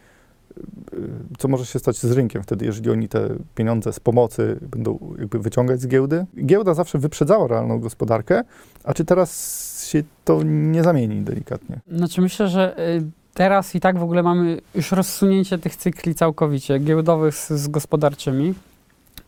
co 1.38 1.48
może 1.48 1.66
się 1.66 1.78
stać 1.78 1.96
z 1.96 2.12
rynkiem 2.12 2.42
wtedy, 2.42 2.64
jeżeli 2.64 2.90
oni 2.90 3.08
te 3.08 3.28
pieniądze 3.54 3.92
z 3.92 4.00
pomocy 4.00 4.58
będą 4.62 4.98
jakby 5.18 5.38
wyciągać 5.38 5.80
z 5.80 5.86
giełdy? 5.86 6.26
Giełda 6.44 6.74
zawsze 6.74 6.98
wyprzedzała 6.98 7.48
realną 7.48 7.80
gospodarkę, 7.80 8.42
a 8.84 8.94
czy 8.94 9.04
teraz 9.04 9.88
się 9.88 10.02
to 10.24 10.42
nie 10.44 10.82
zamieni 10.82 11.22
delikatnie? 11.22 11.80
Znaczy 11.92 12.20
myślę, 12.20 12.48
że 12.48 12.78
y, 12.96 13.02
teraz 13.34 13.74
i 13.74 13.80
tak 13.80 13.98
w 13.98 14.02
ogóle 14.02 14.22
mamy 14.22 14.60
już 14.74 14.92
rozsunięcie 14.92 15.58
tych 15.58 15.76
cykli 15.76 16.14
całkowicie, 16.14 16.78
giełdowych 16.78 17.34
z, 17.34 17.50
z 17.50 17.68
gospodarczymi. 17.68 18.54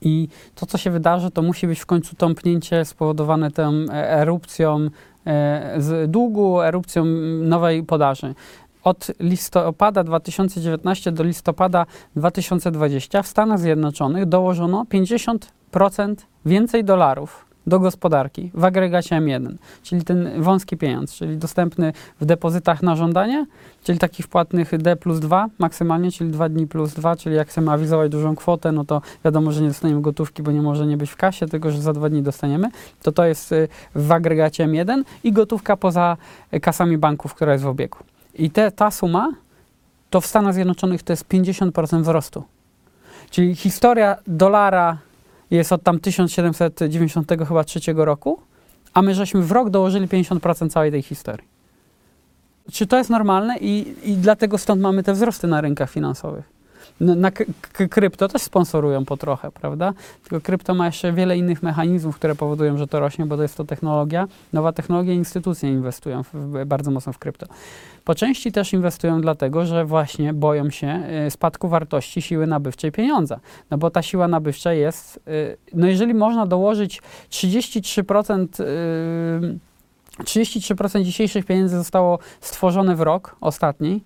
I 0.04 0.28
to, 0.54 0.66
co 0.66 0.78
się 0.78 0.90
wydarzy, 0.90 1.30
to 1.30 1.42
musi 1.42 1.66
być 1.66 1.80
w 1.80 1.86
końcu 1.86 2.16
tąpnięcie 2.16 2.84
spowodowane 2.84 3.50
tą 3.50 3.72
e, 3.72 4.10
erupcją 4.10 4.88
e, 5.26 5.74
z 5.78 6.10
długu, 6.10 6.60
erupcją 6.60 7.04
nowej 7.42 7.82
podaży. 7.82 8.34
Od 8.84 9.10
listopada 9.20 10.04
2019 10.04 11.12
do 11.12 11.24
listopada 11.24 11.86
2020 12.16 13.22
w 13.22 13.26
Stanach 13.26 13.58
Zjednoczonych 13.58 14.26
dołożono 14.26 14.84
50% 14.84 16.14
więcej 16.44 16.84
dolarów 16.84 17.52
do 17.66 17.80
gospodarki 17.80 18.50
w 18.54 18.64
agregacie 18.64 19.16
M1, 19.16 19.54
czyli 19.82 20.04
ten 20.04 20.42
wąski 20.42 20.76
pieniądz, 20.76 21.14
czyli 21.14 21.36
dostępny 21.36 21.92
w 22.20 22.24
depozytach 22.24 22.82
na 22.82 22.96
żądanie, 22.96 23.46
czyli 23.84 23.98
takich 23.98 24.28
płatnych 24.28 24.78
D 24.78 24.96
plus 24.96 25.20
2 25.20 25.46
maksymalnie, 25.58 26.12
czyli 26.12 26.30
2 26.30 26.48
dni 26.48 26.66
plus 26.66 26.94
2, 26.94 27.16
czyli 27.16 27.36
jak 27.36 27.48
chcemy 27.48 27.70
awizować 27.72 28.10
dużą 28.10 28.36
kwotę, 28.36 28.72
no 28.72 28.84
to 28.84 29.02
wiadomo, 29.24 29.52
że 29.52 29.62
nie 29.62 29.68
dostaniemy 29.68 30.00
gotówki, 30.02 30.42
bo 30.42 30.52
nie 30.52 30.62
może 30.62 30.86
nie 30.86 30.96
być 30.96 31.10
w 31.10 31.16
kasie, 31.16 31.46
tylko 31.46 31.70
że 31.70 31.82
za 31.82 31.92
dwa 31.92 32.08
dni 32.08 32.22
dostaniemy, 32.22 32.68
to 33.02 33.12
to 33.12 33.24
jest 33.24 33.52
y, 33.52 33.68
w 33.94 34.12
agregacie 34.12 34.66
M1 34.66 35.02
i 35.24 35.32
gotówka 35.32 35.76
poza 35.76 36.16
y, 36.54 36.60
kasami 36.60 36.98
banków, 36.98 37.34
która 37.34 37.52
jest 37.52 37.64
w 37.64 37.68
obiegu. 37.68 37.98
I 38.34 38.50
te, 38.50 38.70
ta 38.70 38.90
suma 38.90 39.32
to 40.10 40.20
w 40.20 40.26
Stanach 40.26 40.54
Zjednoczonych 40.54 41.02
to 41.02 41.12
jest 41.12 41.24
50% 41.28 42.02
wzrostu. 42.02 42.44
Czyli 43.30 43.54
historia 43.54 44.16
dolara 44.26 44.98
jest 45.50 45.72
od 45.72 45.82
tam 45.82 46.00
1790 46.00 47.32
chyba 47.48 47.64
trzeciego 47.64 48.04
roku, 48.04 48.40
a 48.94 49.02
my 49.02 49.14
żeśmy 49.14 49.42
w 49.42 49.52
rok 49.52 49.70
dołożyli 49.70 50.08
50% 50.08 50.70
całej 50.70 50.90
tej 50.90 51.02
historii. 51.02 51.48
Czy 52.72 52.86
to 52.86 52.98
jest 52.98 53.10
normalne? 53.10 53.58
I, 53.58 53.94
I 54.10 54.16
dlatego 54.16 54.58
stąd 54.58 54.82
mamy 54.82 55.02
te 55.02 55.12
wzrosty 55.12 55.46
na 55.46 55.60
rynkach 55.60 55.90
finansowych. 55.90 56.51
Na, 57.02 57.14
na 57.14 57.30
krypto 57.90 58.28
też 58.28 58.42
sponsorują 58.42 59.04
po 59.04 59.16
trochę, 59.16 59.50
prawda? 59.50 59.92
Tylko 60.22 60.40
krypto 60.40 60.74
ma 60.74 60.86
jeszcze 60.86 61.12
wiele 61.12 61.38
innych 61.38 61.62
mechanizmów, 61.62 62.16
które 62.16 62.34
powodują, 62.34 62.78
że 62.78 62.86
to 62.86 63.00
rośnie, 63.00 63.26
bo 63.26 63.36
to 63.36 63.42
jest 63.42 63.56
to 63.56 63.64
technologia. 63.64 64.28
Nowa 64.52 64.72
technologia, 64.72 65.14
instytucje 65.14 65.70
inwestują 65.70 66.22
w, 66.32 66.64
bardzo 66.66 66.90
mocno 66.90 67.12
w 67.12 67.18
krypto. 67.18 67.46
Po 68.04 68.14
części 68.14 68.52
też 68.52 68.72
inwestują 68.72 69.20
dlatego, 69.20 69.66
że 69.66 69.84
właśnie 69.84 70.32
boją 70.32 70.70
się 70.70 71.02
y, 71.26 71.30
spadku 71.30 71.68
wartości 71.68 72.22
siły 72.22 72.46
nabywczej 72.46 72.92
pieniądza. 72.92 73.40
No 73.70 73.78
bo 73.78 73.90
ta 73.90 74.02
siła 74.02 74.28
nabywcza 74.28 74.72
jest, 74.72 75.20
y, 75.28 75.56
no 75.74 75.86
jeżeli 75.86 76.14
można 76.14 76.46
dołożyć 76.46 77.02
33%, 77.30 78.60
y, 78.60 80.24
33% 80.24 81.04
dzisiejszych 81.04 81.44
pieniędzy 81.44 81.76
zostało 81.76 82.18
stworzone 82.40 82.96
w 82.96 83.00
rok 83.00 83.36
ostatni, 83.40 84.02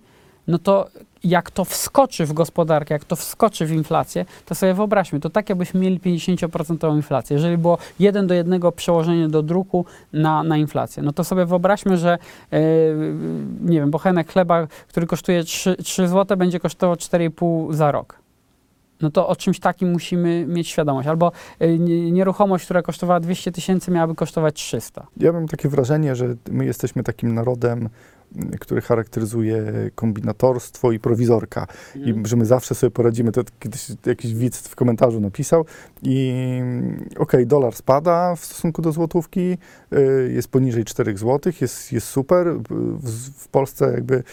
no 0.47 0.59
to 0.59 0.87
jak 1.23 1.51
to 1.51 1.65
wskoczy 1.65 2.25
w 2.25 2.33
gospodarkę, 2.33 2.93
jak 2.93 3.05
to 3.05 3.15
wskoczy 3.15 3.65
w 3.65 3.71
inflację, 3.71 4.25
to 4.45 4.55
sobie 4.55 4.73
wyobraźmy, 4.73 5.19
to 5.19 5.29
tak 5.29 5.49
jakbyśmy 5.49 5.79
mieli 5.79 5.99
50% 5.99 6.95
inflację. 6.95 7.33
Jeżeli 7.33 7.57
było 7.57 7.77
1 7.99 8.27
do 8.27 8.33
1 8.33 8.61
przełożenie 8.75 9.27
do 9.27 9.43
druku 9.43 9.85
na, 10.13 10.43
na 10.43 10.57
inflację, 10.57 11.03
no 11.03 11.13
to 11.13 11.23
sobie 11.23 11.45
wyobraźmy, 11.45 11.97
że 11.97 12.17
yy, 12.51 12.59
nie 13.61 13.79
wiem, 13.79 13.91
bochenek 13.91 14.31
chleba, 14.31 14.67
który 14.87 15.07
kosztuje 15.07 15.43
3, 15.43 15.75
3 15.83 16.07
zł, 16.07 16.37
będzie 16.37 16.59
kosztował 16.59 16.95
4,5 16.95 17.73
za 17.73 17.91
rok. 17.91 18.19
No 19.01 19.11
to 19.11 19.27
o 19.27 19.35
czymś 19.35 19.59
takim 19.59 19.91
musimy 19.91 20.45
mieć 20.47 20.67
świadomość. 20.67 21.07
Albo 21.07 21.31
nie- 21.79 22.11
nieruchomość, 22.11 22.65
która 22.65 22.81
kosztowała 22.81 23.19
200 23.19 23.51
tysięcy, 23.51 23.91
miałaby 23.91 24.15
kosztować 24.15 24.55
300. 24.55 25.07
Ja 25.17 25.31
mam 25.31 25.47
takie 25.47 25.69
wrażenie, 25.69 26.15
że 26.15 26.35
my 26.51 26.65
jesteśmy 26.65 27.03
takim 27.03 27.33
narodem, 27.35 27.89
który 28.59 28.81
charakteryzuje 28.81 29.63
kombinatorstwo 29.95 30.91
i 30.91 30.99
prowizorka. 30.99 31.67
I 31.95 32.13
że 32.25 32.35
my 32.35 32.45
zawsze 32.45 32.75
sobie 32.75 32.91
poradzimy. 32.91 33.31
To 33.31 33.41
kiedyś 33.59 33.91
jakiś 34.05 34.33
widz 34.33 34.67
w 34.67 34.75
komentarzu 34.75 35.19
napisał 35.19 35.65
i 36.03 36.31
mm, 36.61 37.09
okej, 37.17 37.47
dolar 37.47 37.75
spada 37.75 38.35
w 38.35 38.45
stosunku 38.45 38.81
do 38.81 38.91
złotówki, 38.91 39.57
y, 39.93 40.31
jest 40.33 40.47
poniżej 40.47 40.85
4 40.85 41.17
zł, 41.17 41.53
jest, 41.61 41.91
jest 41.91 42.07
super. 42.07 42.53
W, 42.99 43.29
w 43.37 43.47
Polsce 43.47 43.91
jakby 43.91 44.23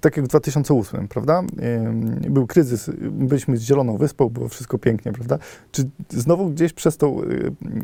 tak 0.00 0.16
jak 0.16 0.26
w 0.26 0.28
2008, 0.28 1.08
prawda? 1.08 1.42
Był 2.20 2.46
kryzys, 2.46 2.90
byliśmy 3.00 3.56
z 3.56 3.62
Zieloną 3.62 3.96
Wyspą, 3.96 4.28
było 4.28 4.48
wszystko 4.48 4.78
pięknie, 4.78 5.12
prawda? 5.12 5.38
Czy 5.72 5.82
znowu 6.08 6.50
gdzieś 6.50 6.72
przez, 6.72 6.96
tą, 6.96 7.20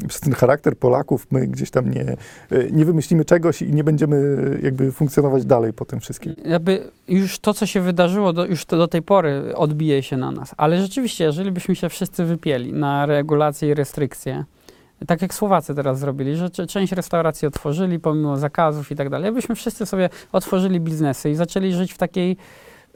przez 0.08 0.20
ten 0.20 0.32
charakter 0.32 0.76
Polaków 0.76 1.26
my 1.30 1.46
gdzieś 1.46 1.70
tam 1.70 1.90
nie, 1.90 2.16
y, 2.52 2.70
nie 2.72 2.84
wymyślimy 2.84 3.24
czegoś 3.24 3.62
i 3.62 3.72
nie 3.72 3.84
będziemy 3.84 4.16
y, 4.16 4.60
jakby 4.62 4.92
funkcjonować 4.92 5.44
dalej 5.44 5.72
po 5.72 5.84
tym 5.84 6.00
wszystkim? 6.00 6.34
jakby 6.44 6.90
już 7.08 7.38
to, 7.38 7.54
co 7.54 7.66
się 7.66 7.80
wydarzyło, 7.80 8.32
do, 8.32 8.46
już 8.46 8.64
do 8.64 8.88
tej 8.88 9.02
pory 9.02 9.56
odbije 9.56 10.02
się 10.02 10.16
na 10.16 10.30
nas. 10.30 10.54
Ale 10.56 10.80
rzeczywiście, 10.82 11.24
jeżeli 11.24 11.52
byśmy 11.52 11.76
się 11.76 11.88
wszyscy 11.88 12.24
wypieli 12.24 12.72
na 12.72 13.06
regulacje 13.06 13.68
i 13.68 13.74
restrykcje, 13.74 14.44
tak 15.06 15.22
jak 15.22 15.34
Słowacy 15.34 15.74
teraz 15.74 15.98
zrobili, 15.98 16.36
że 16.36 16.50
część 16.50 16.92
restauracji 16.92 17.48
otworzyli 17.48 17.98
pomimo 17.98 18.36
zakazów 18.36 18.90
i 18.90 18.96
tak 18.96 19.08
dalej, 19.08 19.24
jakbyśmy 19.24 19.54
wszyscy 19.54 19.86
sobie 19.86 20.08
otworzyli 20.32 20.80
biznesy 20.80 21.30
i 21.30 21.34
zaczęli 21.34 21.72
żyć 21.72 21.92
w 21.92 21.98
takiej 21.98 22.36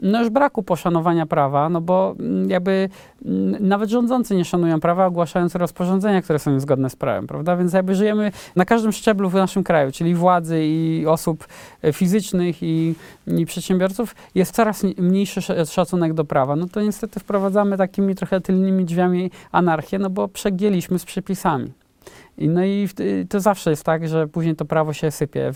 no 0.02 0.20
już 0.20 0.30
braku 0.30 0.62
poszanowania 0.62 1.26
prawa, 1.26 1.68
no 1.68 1.80
bo 1.80 2.14
mm, 2.20 2.50
jakby 2.50 2.88
mm, 3.24 3.68
nawet 3.68 3.90
rządzący 3.90 4.36
nie 4.36 4.44
szanują 4.44 4.80
prawa, 4.80 5.06
ogłaszając 5.06 5.54
rozporządzenia, 5.54 6.22
które 6.22 6.38
są 6.38 6.50
niezgodne 6.50 6.90
z 6.90 6.96
prawem, 6.96 7.26
prawda? 7.26 7.56
Więc 7.56 7.72
jakby 7.72 7.94
żyjemy 7.94 8.32
na 8.56 8.64
każdym 8.64 8.92
szczeblu 8.92 9.30
w 9.30 9.34
naszym 9.34 9.64
kraju, 9.64 9.92
czyli 9.92 10.14
władzy 10.14 10.60
i 10.64 11.06
osób 11.06 11.46
e, 11.82 11.92
fizycznych 11.92 12.62
i, 12.62 12.94
i 13.26 13.46
przedsiębiorców, 13.46 14.14
jest 14.34 14.54
coraz 14.54 14.82
ni- 14.82 14.94
mniejszy 14.98 15.40
sz- 15.40 15.72
szacunek 15.72 16.14
do 16.14 16.24
prawa. 16.24 16.56
No 16.56 16.66
to 16.66 16.80
niestety 16.80 17.20
wprowadzamy 17.20 17.76
takimi 17.76 18.14
trochę 18.14 18.40
tylnymi 18.40 18.84
drzwiami 18.84 19.30
anarchię, 19.52 19.98
no 19.98 20.10
bo 20.10 20.28
przegięliśmy 20.28 20.98
z 20.98 21.04
przepisami. 21.04 21.83
No 22.38 22.64
i 22.64 22.88
to 23.28 23.40
zawsze 23.40 23.70
jest 23.70 23.84
tak, 23.84 24.08
że 24.08 24.26
później 24.26 24.56
to 24.56 24.64
prawo 24.64 24.92
się 24.92 25.10
sypie. 25.10 25.52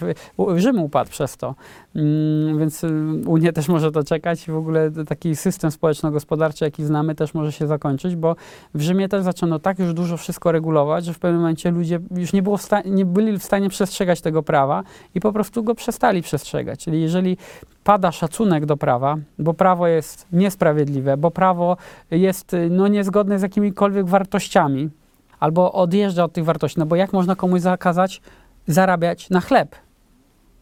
Rzym 0.56 0.78
upadł 0.78 1.10
przez 1.10 1.36
to, 1.36 1.54
mm, 1.96 2.58
więc 2.58 2.84
y, 2.84 2.88
Unię 3.26 3.52
też 3.52 3.68
może 3.68 3.92
to 3.92 4.04
czekać 4.04 4.48
i 4.48 4.50
w 4.50 4.56
ogóle 4.56 4.90
taki 4.90 5.36
system 5.36 5.70
społeczno-gospodarczy, 5.70 6.64
jaki 6.64 6.84
znamy, 6.84 7.14
też 7.14 7.34
może 7.34 7.52
się 7.52 7.66
zakończyć, 7.66 8.16
bo 8.16 8.36
w 8.74 8.80
Rzymie 8.80 9.08
też 9.08 9.22
zaczęto 9.22 9.58
tak 9.58 9.78
już 9.78 9.94
dużo 9.94 10.16
wszystko 10.16 10.52
regulować, 10.52 11.04
że 11.04 11.14
w 11.14 11.18
pewnym 11.18 11.40
momencie 11.40 11.70
ludzie 11.70 12.00
już 12.16 12.32
nie, 12.32 12.42
było 12.42 12.58
nie 12.84 13.04
byli 13.04 13.38
w 13.38 13.44
stanie 13.44 13.68
przestrzegać 13.68 14.20
tego 14.20 14.42
prawa 14.42 14.82
i 15.14 15.20
po 15.20 15.32
prostu 15.32 15.64
go 15.64 15.74
przestali 15.74 16.22
przestrzegać. 16.22 16.84
Czyli 16.84 17.00
jeżeli 17.00 17.36
pada 17.84 18.12
szacunek 18.12 18.66
do 18.66 18.76
prawa, 18.76 19.16
bo 19.38 19.54
prawo 19.54 19.86
jest 19.86 20.26
niesprawiedliwe, 20.32 21.16
bo 21.16 21.30
prawo 21.30 21.76
jest 22.10 22.54
y, 22.54 22.70
no, 22.70 22.88
niezgodne 22.88 23.38
z 23.38 23.42
jakimikolwiek 23.42 24.06
wartościami, 24.06 24.90
albo 25.40 25.72
odjeżdża 25.72 26.24
od 26.24 26.32
tych 26.32 26.44
wartości. 26.44 26.78
No 26.78 26.86
bo 26.86 26.96
jak 26.96 27.12
można 27.12 27.36
komuś 27.36 27.60
zakazać 27.60 28.20
zarabiać 28.66 29.30
na 29.30 29.40
chleb? 29.40 29.76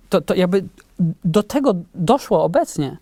To, 0.08 0.20
to 0.20 0.34
jakby 0.34 0.64
do 1.24 1.42
tego 1.42 1.74
doszło 1.94 2.44
obecnie. 2.44 2.96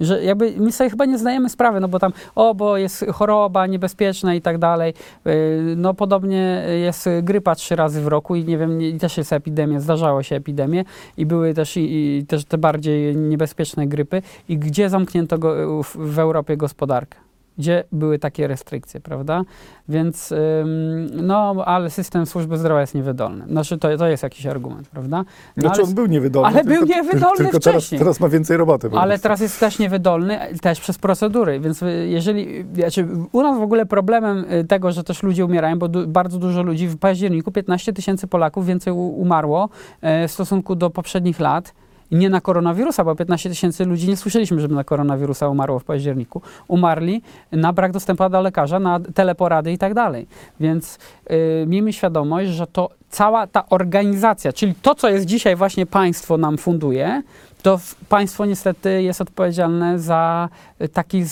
Że 0.00 0.24
jakby 0.24 0.54
my 0.56 0.72
sobie 0.72 0.90
chyba 0.90 1.04
nie 1.04 1.18
zdajemy 1.18 1.48
sprawy, 1.48 1.80
no 1.80 1.88
bo 1.88 1.98
tam, 1.98 2.12
o, 2.34 2.54
bo 2.54 2.76
jest 2.76 3.04
choroba 3.12 3.66
niebezpieczna 3.66 4.34
i 4.34 4.42
tak 4.42 4.58
dalej. 4.58 4.94
Yy, 5.24 5.74
No 5.76 5.94
podobnie 5.94 6.66
jest 6.82 7.08
grypa 7.22 7.54
trzy 7.54 7.76
razy 7.76 8.02
w 8.02 8.06
roku 8.06 8.36
i 8.36 8.44
nie 8.44 8.58
wiem, 8.58 8.82
i 8.82 8.98
też 8.98 9.16
jest 9.16 9.32
epidemia, 9.32 9.80
zdarzało 9.80 10.22
się 10.22 10.36
epidemie 10.36 10.84
i 11.16 11.26
były 11.26 11.54
też, 11.54 11.76
i, 11.76 12.18
i 12.18 12.26
też 12.26 12.44
te 12.44 12.58
bardziej 12.58 13.16
niebezpieczne 13.16 13.86
grypy. 13.86 14.22
I 14.48 14.58
gdzie 14.58 14.90
zamknięto 14.90 15.38
go, 15.38 15.82
w, 15.82 15.96
w 15.96 16.18
Europie 16.18 16.56
gospodarkę? 16.56 17.25
Gdzie 17.58 17.84
były 17.92 18.18
takie 18.18 18.46
restrykcje, 18.46 19.00
prawda? 19.00 19.42
Więc, 19.88 20.32
ym, 20.32 21.26
no, 21.26 21.54
ale 21.64 21.90
system 21.90 22.26
służby 22.26 22.58
zdrowia 22.58 22.80
jest 22.80 22.94
niewydolny. 22.94 23.46
Znaczy, 23.48 23.78
to, 23.78 23.96
to 23.96 24.08
jest 24.08 24.22
jakiś 24.22 24.46
argument, 24.46 24.88
prawda? 24.88 25.24
No, 25.56 25.60
Znaczy 25.62 25.80
ale, 25.80 25.88
on 25.88 25.94
był 25.94 26.06
niewydolny. 26.06 26.48
ale 26.48 26.64
był 26.64 26.86
tylko, 26.86 27.02
niewydolny 27.02 27.36
tylko 27.36 27.60
teraz, 27.60 27.90
teraz 27.90 28.20
ma 28.20 28.28
więcej 28.28 28.56
roboty. 28.56 28.90
ale 28.92 29.18
teraz 29.18 29.40
jest 29.40 29.60
też 29.60 29.78
niewydolny, 29.78 30.38
też 30.60 30.80
przez 30.80 30.98
procedury, 30.98 31.60
więc 31.60 31.82
y, 31.82 32.06
jeżeli, 32.08 32.64
znaczy 32.74 33.08
u 33.32 33.42
nas 33.42 33.58
w 33.58 33.62
ogóle 33.62 33.86
problemem 33.86 34.44
y, 34.52 34.64
tego, 34.64 34.92
że 34.92 35.04
też 35.04 35.22
ludzie 35.22 35.44
umierają, 35.44 35.78
bo 35.78 35.88
du, 35.88 36.06
bardzo 36.06 36.38
dużo 36.38 36.62
ludzi 36.62 36.88
w 36.88 36.98
październiku, 36.98 37.52
15 37.52 37.92
tysięcy 37.92 38.26
Polaków 38.26 38.66
więcej 38.66 38.92
umarło 38.92 39.68
e, 40.00 40.28
w 40.28 40.32
stosunku 40.32 40.76
do 40.76 40.90
poprzednich 40.90 41.40
lat. 41.40 41.74
Nie 42.10 42.30
na 42.30 42.40
koronawirusa, 42.40 43.04
bo 43.04 43.16
15 43.16 43.48
tysięcy 43.48 43.84
ludzi 43.84 44.08
nie 44.08 44.16
słyszeliśmy, 44.16 44.60
żeby 44.60 44.74
na 44.74 44.84
koronawirusa 44.84 45.48
umarło 45.48 45.78
w 45.78 45.84
październiku. 45.84 46.42
Umarli 46.68 47.22
na 47.52 47.72
brak 47.72 47.92
dostępu 47.92 48.28
do 48.28 48.40
lekarza, 48.40 48.78
na 48.78 49.00
teleporady 49.00 49.72
i 49.72 49.78
tak 49.78 49.94
dalej. 49.94 50.26
Więc 50.60 50.98
y, 51.30 51.64
miejmy 51.66 51.92
świadomość, 51.92 52.50
że 52.50 52.66
to 52.66 52.90
cała 53.10 53.46
ta 53.46 53.68
organizacja, 53.68 54.52
czyli 54.52 54.74
to, 54.82 54.94
co 54.94 55.08
jest 55.08 55.26
dzisiaj 55.26 55.56
właśnie 55.56 55.86
państwo 55.86 56.36
nam 56.36 56.58
funduje, 56.58 57.22
to 57.62 57.80
państwo 58.08 58.46
niestety 58.46 59.02
jest 59.02 59.20
odpowiedzialne 59.20 59.98
za 59.98 60.48
y, 60.80 60.88
taki 60.88 61.24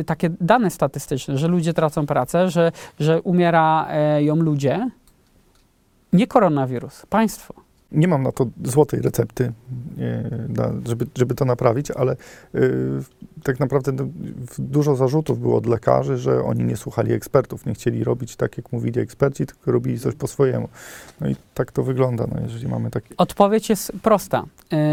y, 0.00 0.04
takie 0.04 0.30
dane 0.40 0.70
statystyczne, 0.70 1.38
że 1.38 1.48
ludzie 1.48 1.74
tracą 1.74 2.06
pracę, 2.06 2.50
że, 2.50 2.72
że 3.00 3.22
umierają 3.22 4.36
ludzie. 4.36 4.90
Nie 6.12 6.26
koronawirus, 6.26 7.06
państwo. 7.06 7.63
Nie 7.92 8.08
mam 8.08 8.22
na 8.22 8.32
to 8.32 8.46
złotej 8.64 9.00
recepty, 9.00 9.52
e, 9.98 10.68
żeby, 10.86 11.06
żeby 11.18 11.34
to 11.34 11.44
naprawić, 11.44 11.90
ale 11.90 12.12
e, 12.12 12.58
tak 13.42 13.60
naprawdę 13.60 13.92
no, 13.92 14.04
dużo 14.58 14.96
zarzutów 14.96 15.40
było 15.40 15.56
od 15.56 15.66
lekarzy, 15.66 16.18
że 16.18 16.44
oni 16.44 16.64
nie 16.64 16.76
słuchali 16.76 17.12
ekspertów, 17.12 17.66
nie 17.66 17.74
chcieli 17.74 18.04
robić 18.04 18.36
tak, 18.36 18.56
jak 18.56 18.72
mówili 18.72 19.00
eksperci, 19.00 19.46
tylko 19.46 19.72
robili 19.72 19.98
coś 19.98 20.14
po 20.14 20.26
swojemu. 20.26 20.68
No 21.20 21.28
i 21.28 21.36
tak 21.54 21.72
to 21.72 21.82
wygląda, 21.82 22.26
no, 22.34 22.40
jeżeli 22.42 22.68
mamy 22.68 22.90
takie... 22.90 23.16
Odpowiedź 23.16 23.68
jest 23.68 23.92
prosta. 24.02 24.44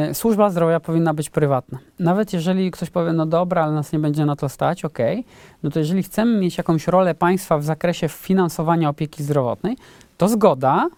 Y, 0.09 0.13
Służba 0.13 0.49
zdrowia 0.49 0.79
powinna 0.79 1.13
być 1.13 1.29
prywatna. 1.29 1.79
Nawet 1.99 2.33
jeżeli 2.33 2.71
ktoś 2.71 2.89
powie, 2.89 3.13
no 3.13 3.25
dobra, 3.25 3.63
ale 3.63 3.73
nas 3.73 3.93
nie 3.93 3.99
będzie 3.99 4.25
na 4.25 4.35
to 4.35 4.49
stać, 4.49 4.85
okej, 4.85 5.25
no 5.63 5.69
to 5.69 5.79
jeżeli 5.79 6.03
chcemy 6.03 6.39
mieć 6.39 6.57
jakąś 6.57 6.87
rolę 6.87 7.15
państwa 7.15 7.57
w 7.57 7.63
zakresie 7.63 8.09
finansowania 8.09 8.89
opieki 8.89 9.23
zdrowotnej, 9.23 9.77
to 10.17 10.27
zgoda, 10.27 10.89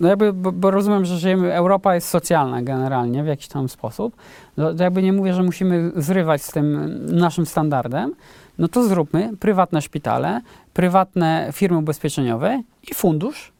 no 0.00 0.08
jakby, 0.08 0.32
bo, 0.32 0.52
bo 0.52 0.70
rozumiem, 0.70 1.04
że 1.04 1.18
żyjemy, 1.18 1.54
Europa 1.54 1.94
jest 1.94 2.08
socjalna 2.08 2.62
generalnie 2.62 3.24
w 3.24 3.26
jakiś 3.26 3.48
tam 3.48 3.68
sposób, 3.68 4.16
no 4.56 4.74
to 4.74 4.84
jakby 4.84 5.02
nie 5.02 5.12
mówię, 5.12 5.34
że 5.34 5.42
musimy 5.42 5.92
zrywać 5.96 6.42
z 6.42 6.52
tym 6.52 6.98
naszym 7.16 7.46
standardem, 7.46 8.14
no 8.58 8.68
to 8.68 8.84
zróbmy 8.84 9.30
prywatne 9.40 9.82
szpitale, 9.82 10.40
prywatne 10.72 11.48
firmy 11.52 11.78
ubezpieczeniowe 11.78 12.62
i 12.90 12.94
fundusz, 12.94 13.52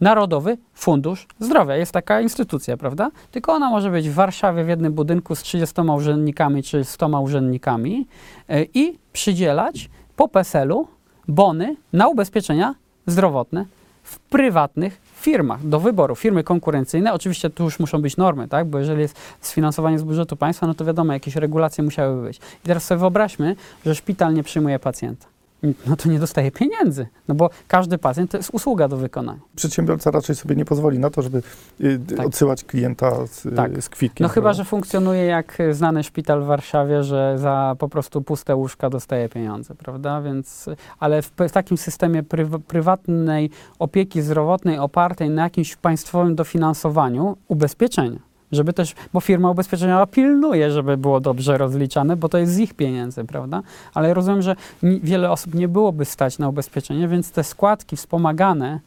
Narodowy 0.00 0.58
Fundusz 0.74 1.26
Zdrowia. 1.40 1.76
Jest 1.76 1.92
taka 1.92 2.20
instytucja, 2.20 2.76
prawda? 2.76 3.10
Tylko 3.30 3.52
ona 3.52 3.70
może 3.70 3.90
być 3.90 4.08
w 4.08 4.14
Warszawie 4.14 4.64
w 4.64 4.68
jednym 4.68 4.92
budynku 4.92 5.34
z 5.34 5.42
30 5.42 5.80
urzędnikami 5.80 6.62
czy 6.62 6.84
100 6.84 7.20
urzędnikami 7.20 8.06
e, 8.48 8.64
i 8.74 8.98
przydzielać 9.12 9.90
po 10.16 10.28
PESEL-u 10.28 10.88
bony 11.28 11.76
na 11.92 12.08
ubezpieczenia 12.08 12.74
zdrowotne 13.06 13.66
w 14.06 14.18
prywatnych 14.18 15.00
firmach 15.20 15.66
do 15.66 15.80
wyboru. 15.80 16.16
Firmy 16.16 16.44
konkurencyjne, 16.44 17.12
oczywiście 17.12 17.50
tu 17.50 17.64
już 17.64 17.78
muszą 17.78 18.02
być 18.02 18.16
normy, 18.16 18.48
tak? 18.48 18.66
Bo 18.66 18.78
jeżeli 18.78 19.00
jest 19.00 19.16
sfinansowanie 19.40 19.98
z 19.98 20.02
budżetu 20.02 20.36
państwa, 20.36 20.66
no 20.66 20.74
to 20.74 20.84
wiadomo, 20.84 21.12
jakieś 21.12 21.36
regulacje 21.36 21.84
musiały 21.84 22.22
być. 22.22 22.36
I 22.36 22.66
teraz 22.66 22.84
sobie 22.84 22.98
wyobraźmy, 22.98 23.56
że 23.86 23.94
szpital 23.94 24.34
nie 24.34 24.42
przyjmuje 24.42 24.78
pacjenta. 24.78 25.35
No 25.62 25.96
to 25.96 26.08
nie 26.08 26.18
dostaje 26.18 26.50
pieniędzy, 26.50 27.06
no 27.28 27.34
bo 27.34 27.50
każdy 27.68 27.98
pacjent 27.98 28.30
to 28.30 28.36
jest 28.36 28.50
usługa 28.52 28.88
do 28.88 28.96
wykonania. 28.96 29.40
Przedsiębiorca 29.56 30.10
raczej 30.10 30.36
sobie 30.36 30.56
nie 30.56 30.64
pozwoli 30.64 30.98
na 30.98 31.10
to, 31.10 31.22
żeby 31.22 31.42
y, 31.80 32.00
Tak. 32.16 32.26
odsyłać 32.26 32.64
klienta 32.64 33.26
z, 33.26 33.46
Tak. 33.56 33.82
z 33.82 33.88
kwitkiem. 33.88 34.24
No 34.24 34.28
chyba, 34.28 34.44
prawda? 34.44 34.56
że 34.62 34.64
funkcjonuje 34.64 35.24
jak 35.24 35.58
znany 35.70 36.02
szpital 36.02 36.42
w 36.42 36.46
Warszawie, 36.46 37.02
że 37.02 37.38
za 37.38 37.76
po 37.78 37.88
prostu 37.88 38.22
puste 38.22 38.56
łóżka 38.56 38.90
dostaje 38.90 39.28
pieniądze, 39.28 39.74
prawda? 39.74 40.22
Więc, 40.22 40.66
ale 40.98 41.22
w, 41.22 41.32
w 41.48 41.52
takim 41.52 41.76
systemie 41.76 42.22
pryw, 42.22 42.48
prywatnej 42.66 43.50
opieki 43.78 44.22
zdrowotnej 44.22 44.78
opartej 44.78 45.30
na 45.30 45.42
jakimś 45.42 45.76
państwowym 45.76 46.34
dofinansowaniu 46.34 47.36
ubezpieczenia, 47.48 48.18
żeby 48.52 48.72
też, 48.72 48.94
bo 49.12 49.20
firma 49.20 49.50
ubezpieczeniowa 49.50 50.06
pilnuje, 50.06 50.70
żeby 50.70 50.96
było 50.96 51.20
dobrze 51.20 51.58
rozliczane, 51.58 52.16
bo 52.16 52.28
to 52.28 52.38
jest 52.38 52.52
z 52.52 52.58
ich 52.58 52.74
pieniędzy, 52.74 53.24
prawda? 53.24 53.62
Ale 53.94 54.14
rozumiem, 54.14 54.42
że 54.42 54.56
wiele 54.82 55.30
osób 55.30 55.54
nie 55.54 55.68
byłoby 55.68 56.04
stać 56.04 56.38
na 56.38 56.48
ubezpieczenie, 56.48 57.08
więc 57.08 57.30
te 57.30 57.44
składki 57.44 57.96
wspomagane 57.96 58.80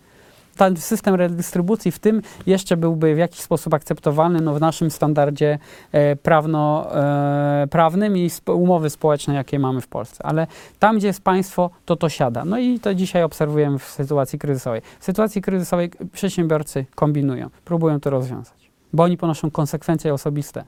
ten 0.59 0.77
system 0.77 1.15
redystrybucji 1.15 1.91
w 1.91 1.99
tym 1.99 2.21
jeszcze 2.45 2.77
byłby 2.77 3.15
w 3.15 3.17
jakiś 3.17 3.39
sposób 3.39 3.73
akceptowalny 3.73 4.41
no, 4.41 4.53
w 4.53 4.61
naszym 4.61 4.91
standardzie 4.91 5.59
e, 5.91 6.15
prawno, 6.15 6.95
e, 6.95 7.67
prawnym 7.67 8.17
i 8.17 8.25
sp- 8.37 8.53
umowy 8.53 8.89
społeczne, 8.89 9.33
jakie 9.33 9.59
mamy 9.59 9.81
w 9.81 9.87
Polsce. 9.87 10.25
Ale 10.25 10.47
tam, 10.79 10.97
gdzie 10.97 11.07
jest 11.07 11.21
państwo, 11.21 11.69
to 11.85 11.95
to 11.95 12.09
siada. 12.09 12.45
No 12.45 12.59
i 12.59 12.79
to 12.79 12.95
dzisiaj 12.95 13.23
obserwujemy 13.23 13.79
w 13.79 13.83
sytuacji 13.83 14.39
kryzysowej. 14.39 14.81
W 14.99 15.05
sytuacji 15.05 15.41
kryzysowej 15.41 15.91
przedsiębiorcy 16.13 16.85
kombinują, 16.95 17.49
próbują 17.65 17.99
to 17.99 18.09
rozwiązać, 18.09 18.58
bo 18.93 19.03
oni 19.03 19.17
ponoszą 19.17 19.51
konsekwencje 19.51 20.13
osobiste 20.13 20.59
e, 20.59 20.65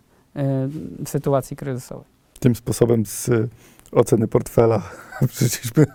w 1.06 1.10
sytuacji 1.10 1.58
kryzysowej. 1.58 2.06
Tym 2.40 2.56
sposobem 2.56 3.06
z 3.06 3.30
y, 3.30 3.50
oceny 3.92 4.28
portfela 4.28 4.82
przyszliśmy 5.28 5.86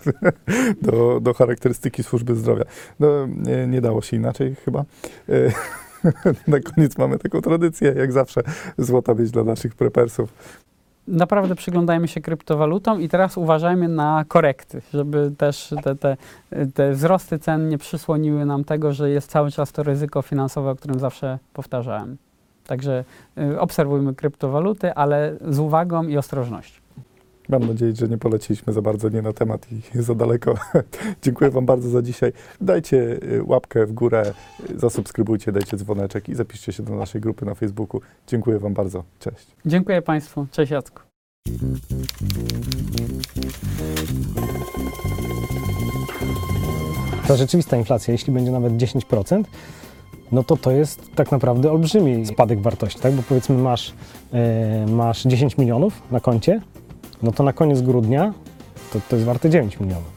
do, 0.83 1.21
do 1.21 1.35
charakterystyki 1.35 2.03
służby 2.03 2.35
zdrowia. 2.35 2.65
No, 3.01 3.27
nie, 3.27 3.67
nie 3.67 3.81
dało 3.81 4.03
się 4.03 4.17
inaczej 4.17 4.55
chyba. 4.65 4.85
Y, 5.29 5.53
Na 6.49 6.61
koniec 6.61 6.99
mamy 6.99 7.19
taką 7.19 7.41
tradycję, 7.41 7.95
jak 7.97 8.12
zawsze, 8.12 8.41
złota 8.79 9.15
być 9.15 9.31
dla 9.31 9.45
naszych 9.45 9.75
prepersów. 9.75 10.33
Naprawdę 11.09 11.55
przyglądajmy 11.55 12.09
się 12.09 12.21
kryptowalutom 12.21 13.01
i 13.03 13.09
teraz 13.09 13.37
uważajmy 13.37 13.88
na 13.88 14.25
korekty, 14.29 14.83
żeby 14.95 15.33
też 15.38 15.75
te, 15.83 15.97
te, 15.97 16.16
te 16.75 16.92
wzrosty 16.92 17.38
cen 17.38 17.69
nie 17.69 17.79
przysłoniły 17.79 18.47
nam 18.47 18.64
tego, 18.64 18.92
że 18.92 19.11
jest 19.11 19.31
cały 19.31 19.51
czas 19.51 19.73
to 19.73 19.83
ryzyko 19.83 20.23
finansowe, 20.23 20.71
o 20.71 20.77
którym 20.77 20.99
zawsze 20.99 21.38
powtarzałem. 21.53 22.16
Także 22.66 23.05
y, 23.38 23.61
obserwujmy 23.61 24.14
kryptowaluty, 24.14 24.95
ale 24.95 25.37
z 25.49 25.59
uwagą 25.59 26.03
i 26.03 26.16
ostrożnością. 26.16 26.86
Mam 27.48 27.66
nadzieję, 27.66 27.92
że 27.94 28.09
nie 28.09 28.18
poleciliśmy 28.18 28.72
za 28.72 28.82
bardzo 28.82 29.09
nie 29.09 29.22
na 29.22 29.32
temat 29.32 29.66
i 29.72 30.02
za 30.02 30.14
daleko. 30.14 30.54
Dziękuję 31.22 31.50
Wam 31.50 31.66
bardzo 31.66 31.88
za 31.88 32.02
dzisiaj. 32.02 32.32
Dajcie 32.61 32.96
y, 32.96 33.42
łapkę 33.44 33.87
w 33.87 33.92
górę, 33.92 34.32
y, 34.70 34.78
zasubskrybujcie, 34.78 35.52
dajcie 35.52 35.76
dzwoneczek 35.76 36.28
i 36.28 36.35
zapiszcie 36.35 36.72
się 36.72 36.82
do 36.82 36.94
naszej 36.94 37.20
grupy 37.20 37.44
na 37.44 37.54
Facebooku. 37.54 38.00
Dziękuję 38.26 38.59
Wam 38.59 38.74
bardzo. 38.74 39.04
Cześć. 39.18 39.46
Dziękuję 39.66 40.02
Państwu. 40.02 40.46
Cześć 40.50 40.72
Jacku. 40.72 41.00
Ta 47.28 47.37
rzeczywista 47.37 47.76
inflacja, 47.76 48.12
jeśli 48.12 48.32
będzie 48.32 48.50
nawet 48.50 48.72
10%, 48.72 49.44
no 50.32 50.44
to 50.44 50.56
to 50.56 50.70
jest 50.70 51.14
tak 51.14 51.32
naprawdę 51.32 51.72
olbrzymi 51.72 52.26
spadek 52.26 52.61
wartości, 52.61 53.00
tak? 53.00 53.12
Bo 53.12 53.22
powiedzmy 53.22 53.59
masz, 53.59 53.94
e, 54.32 54.87
masz 54.87 55.22
10 55.22 55.59
milionów 55.59 56.02
na 56.11 56.20
koncie, 56.20 56.61
no 57.22 57.33
to 57.33 57.42
na 57.42 57.52
koniec 57.52 57.81
grudnia 57.81 58.33
to, 58.92 59.00
to 59.09 59.16
jest 59.16 59.26
warte 59.26 59.50
9 59.50 59.81
milionów. 59.81 60.15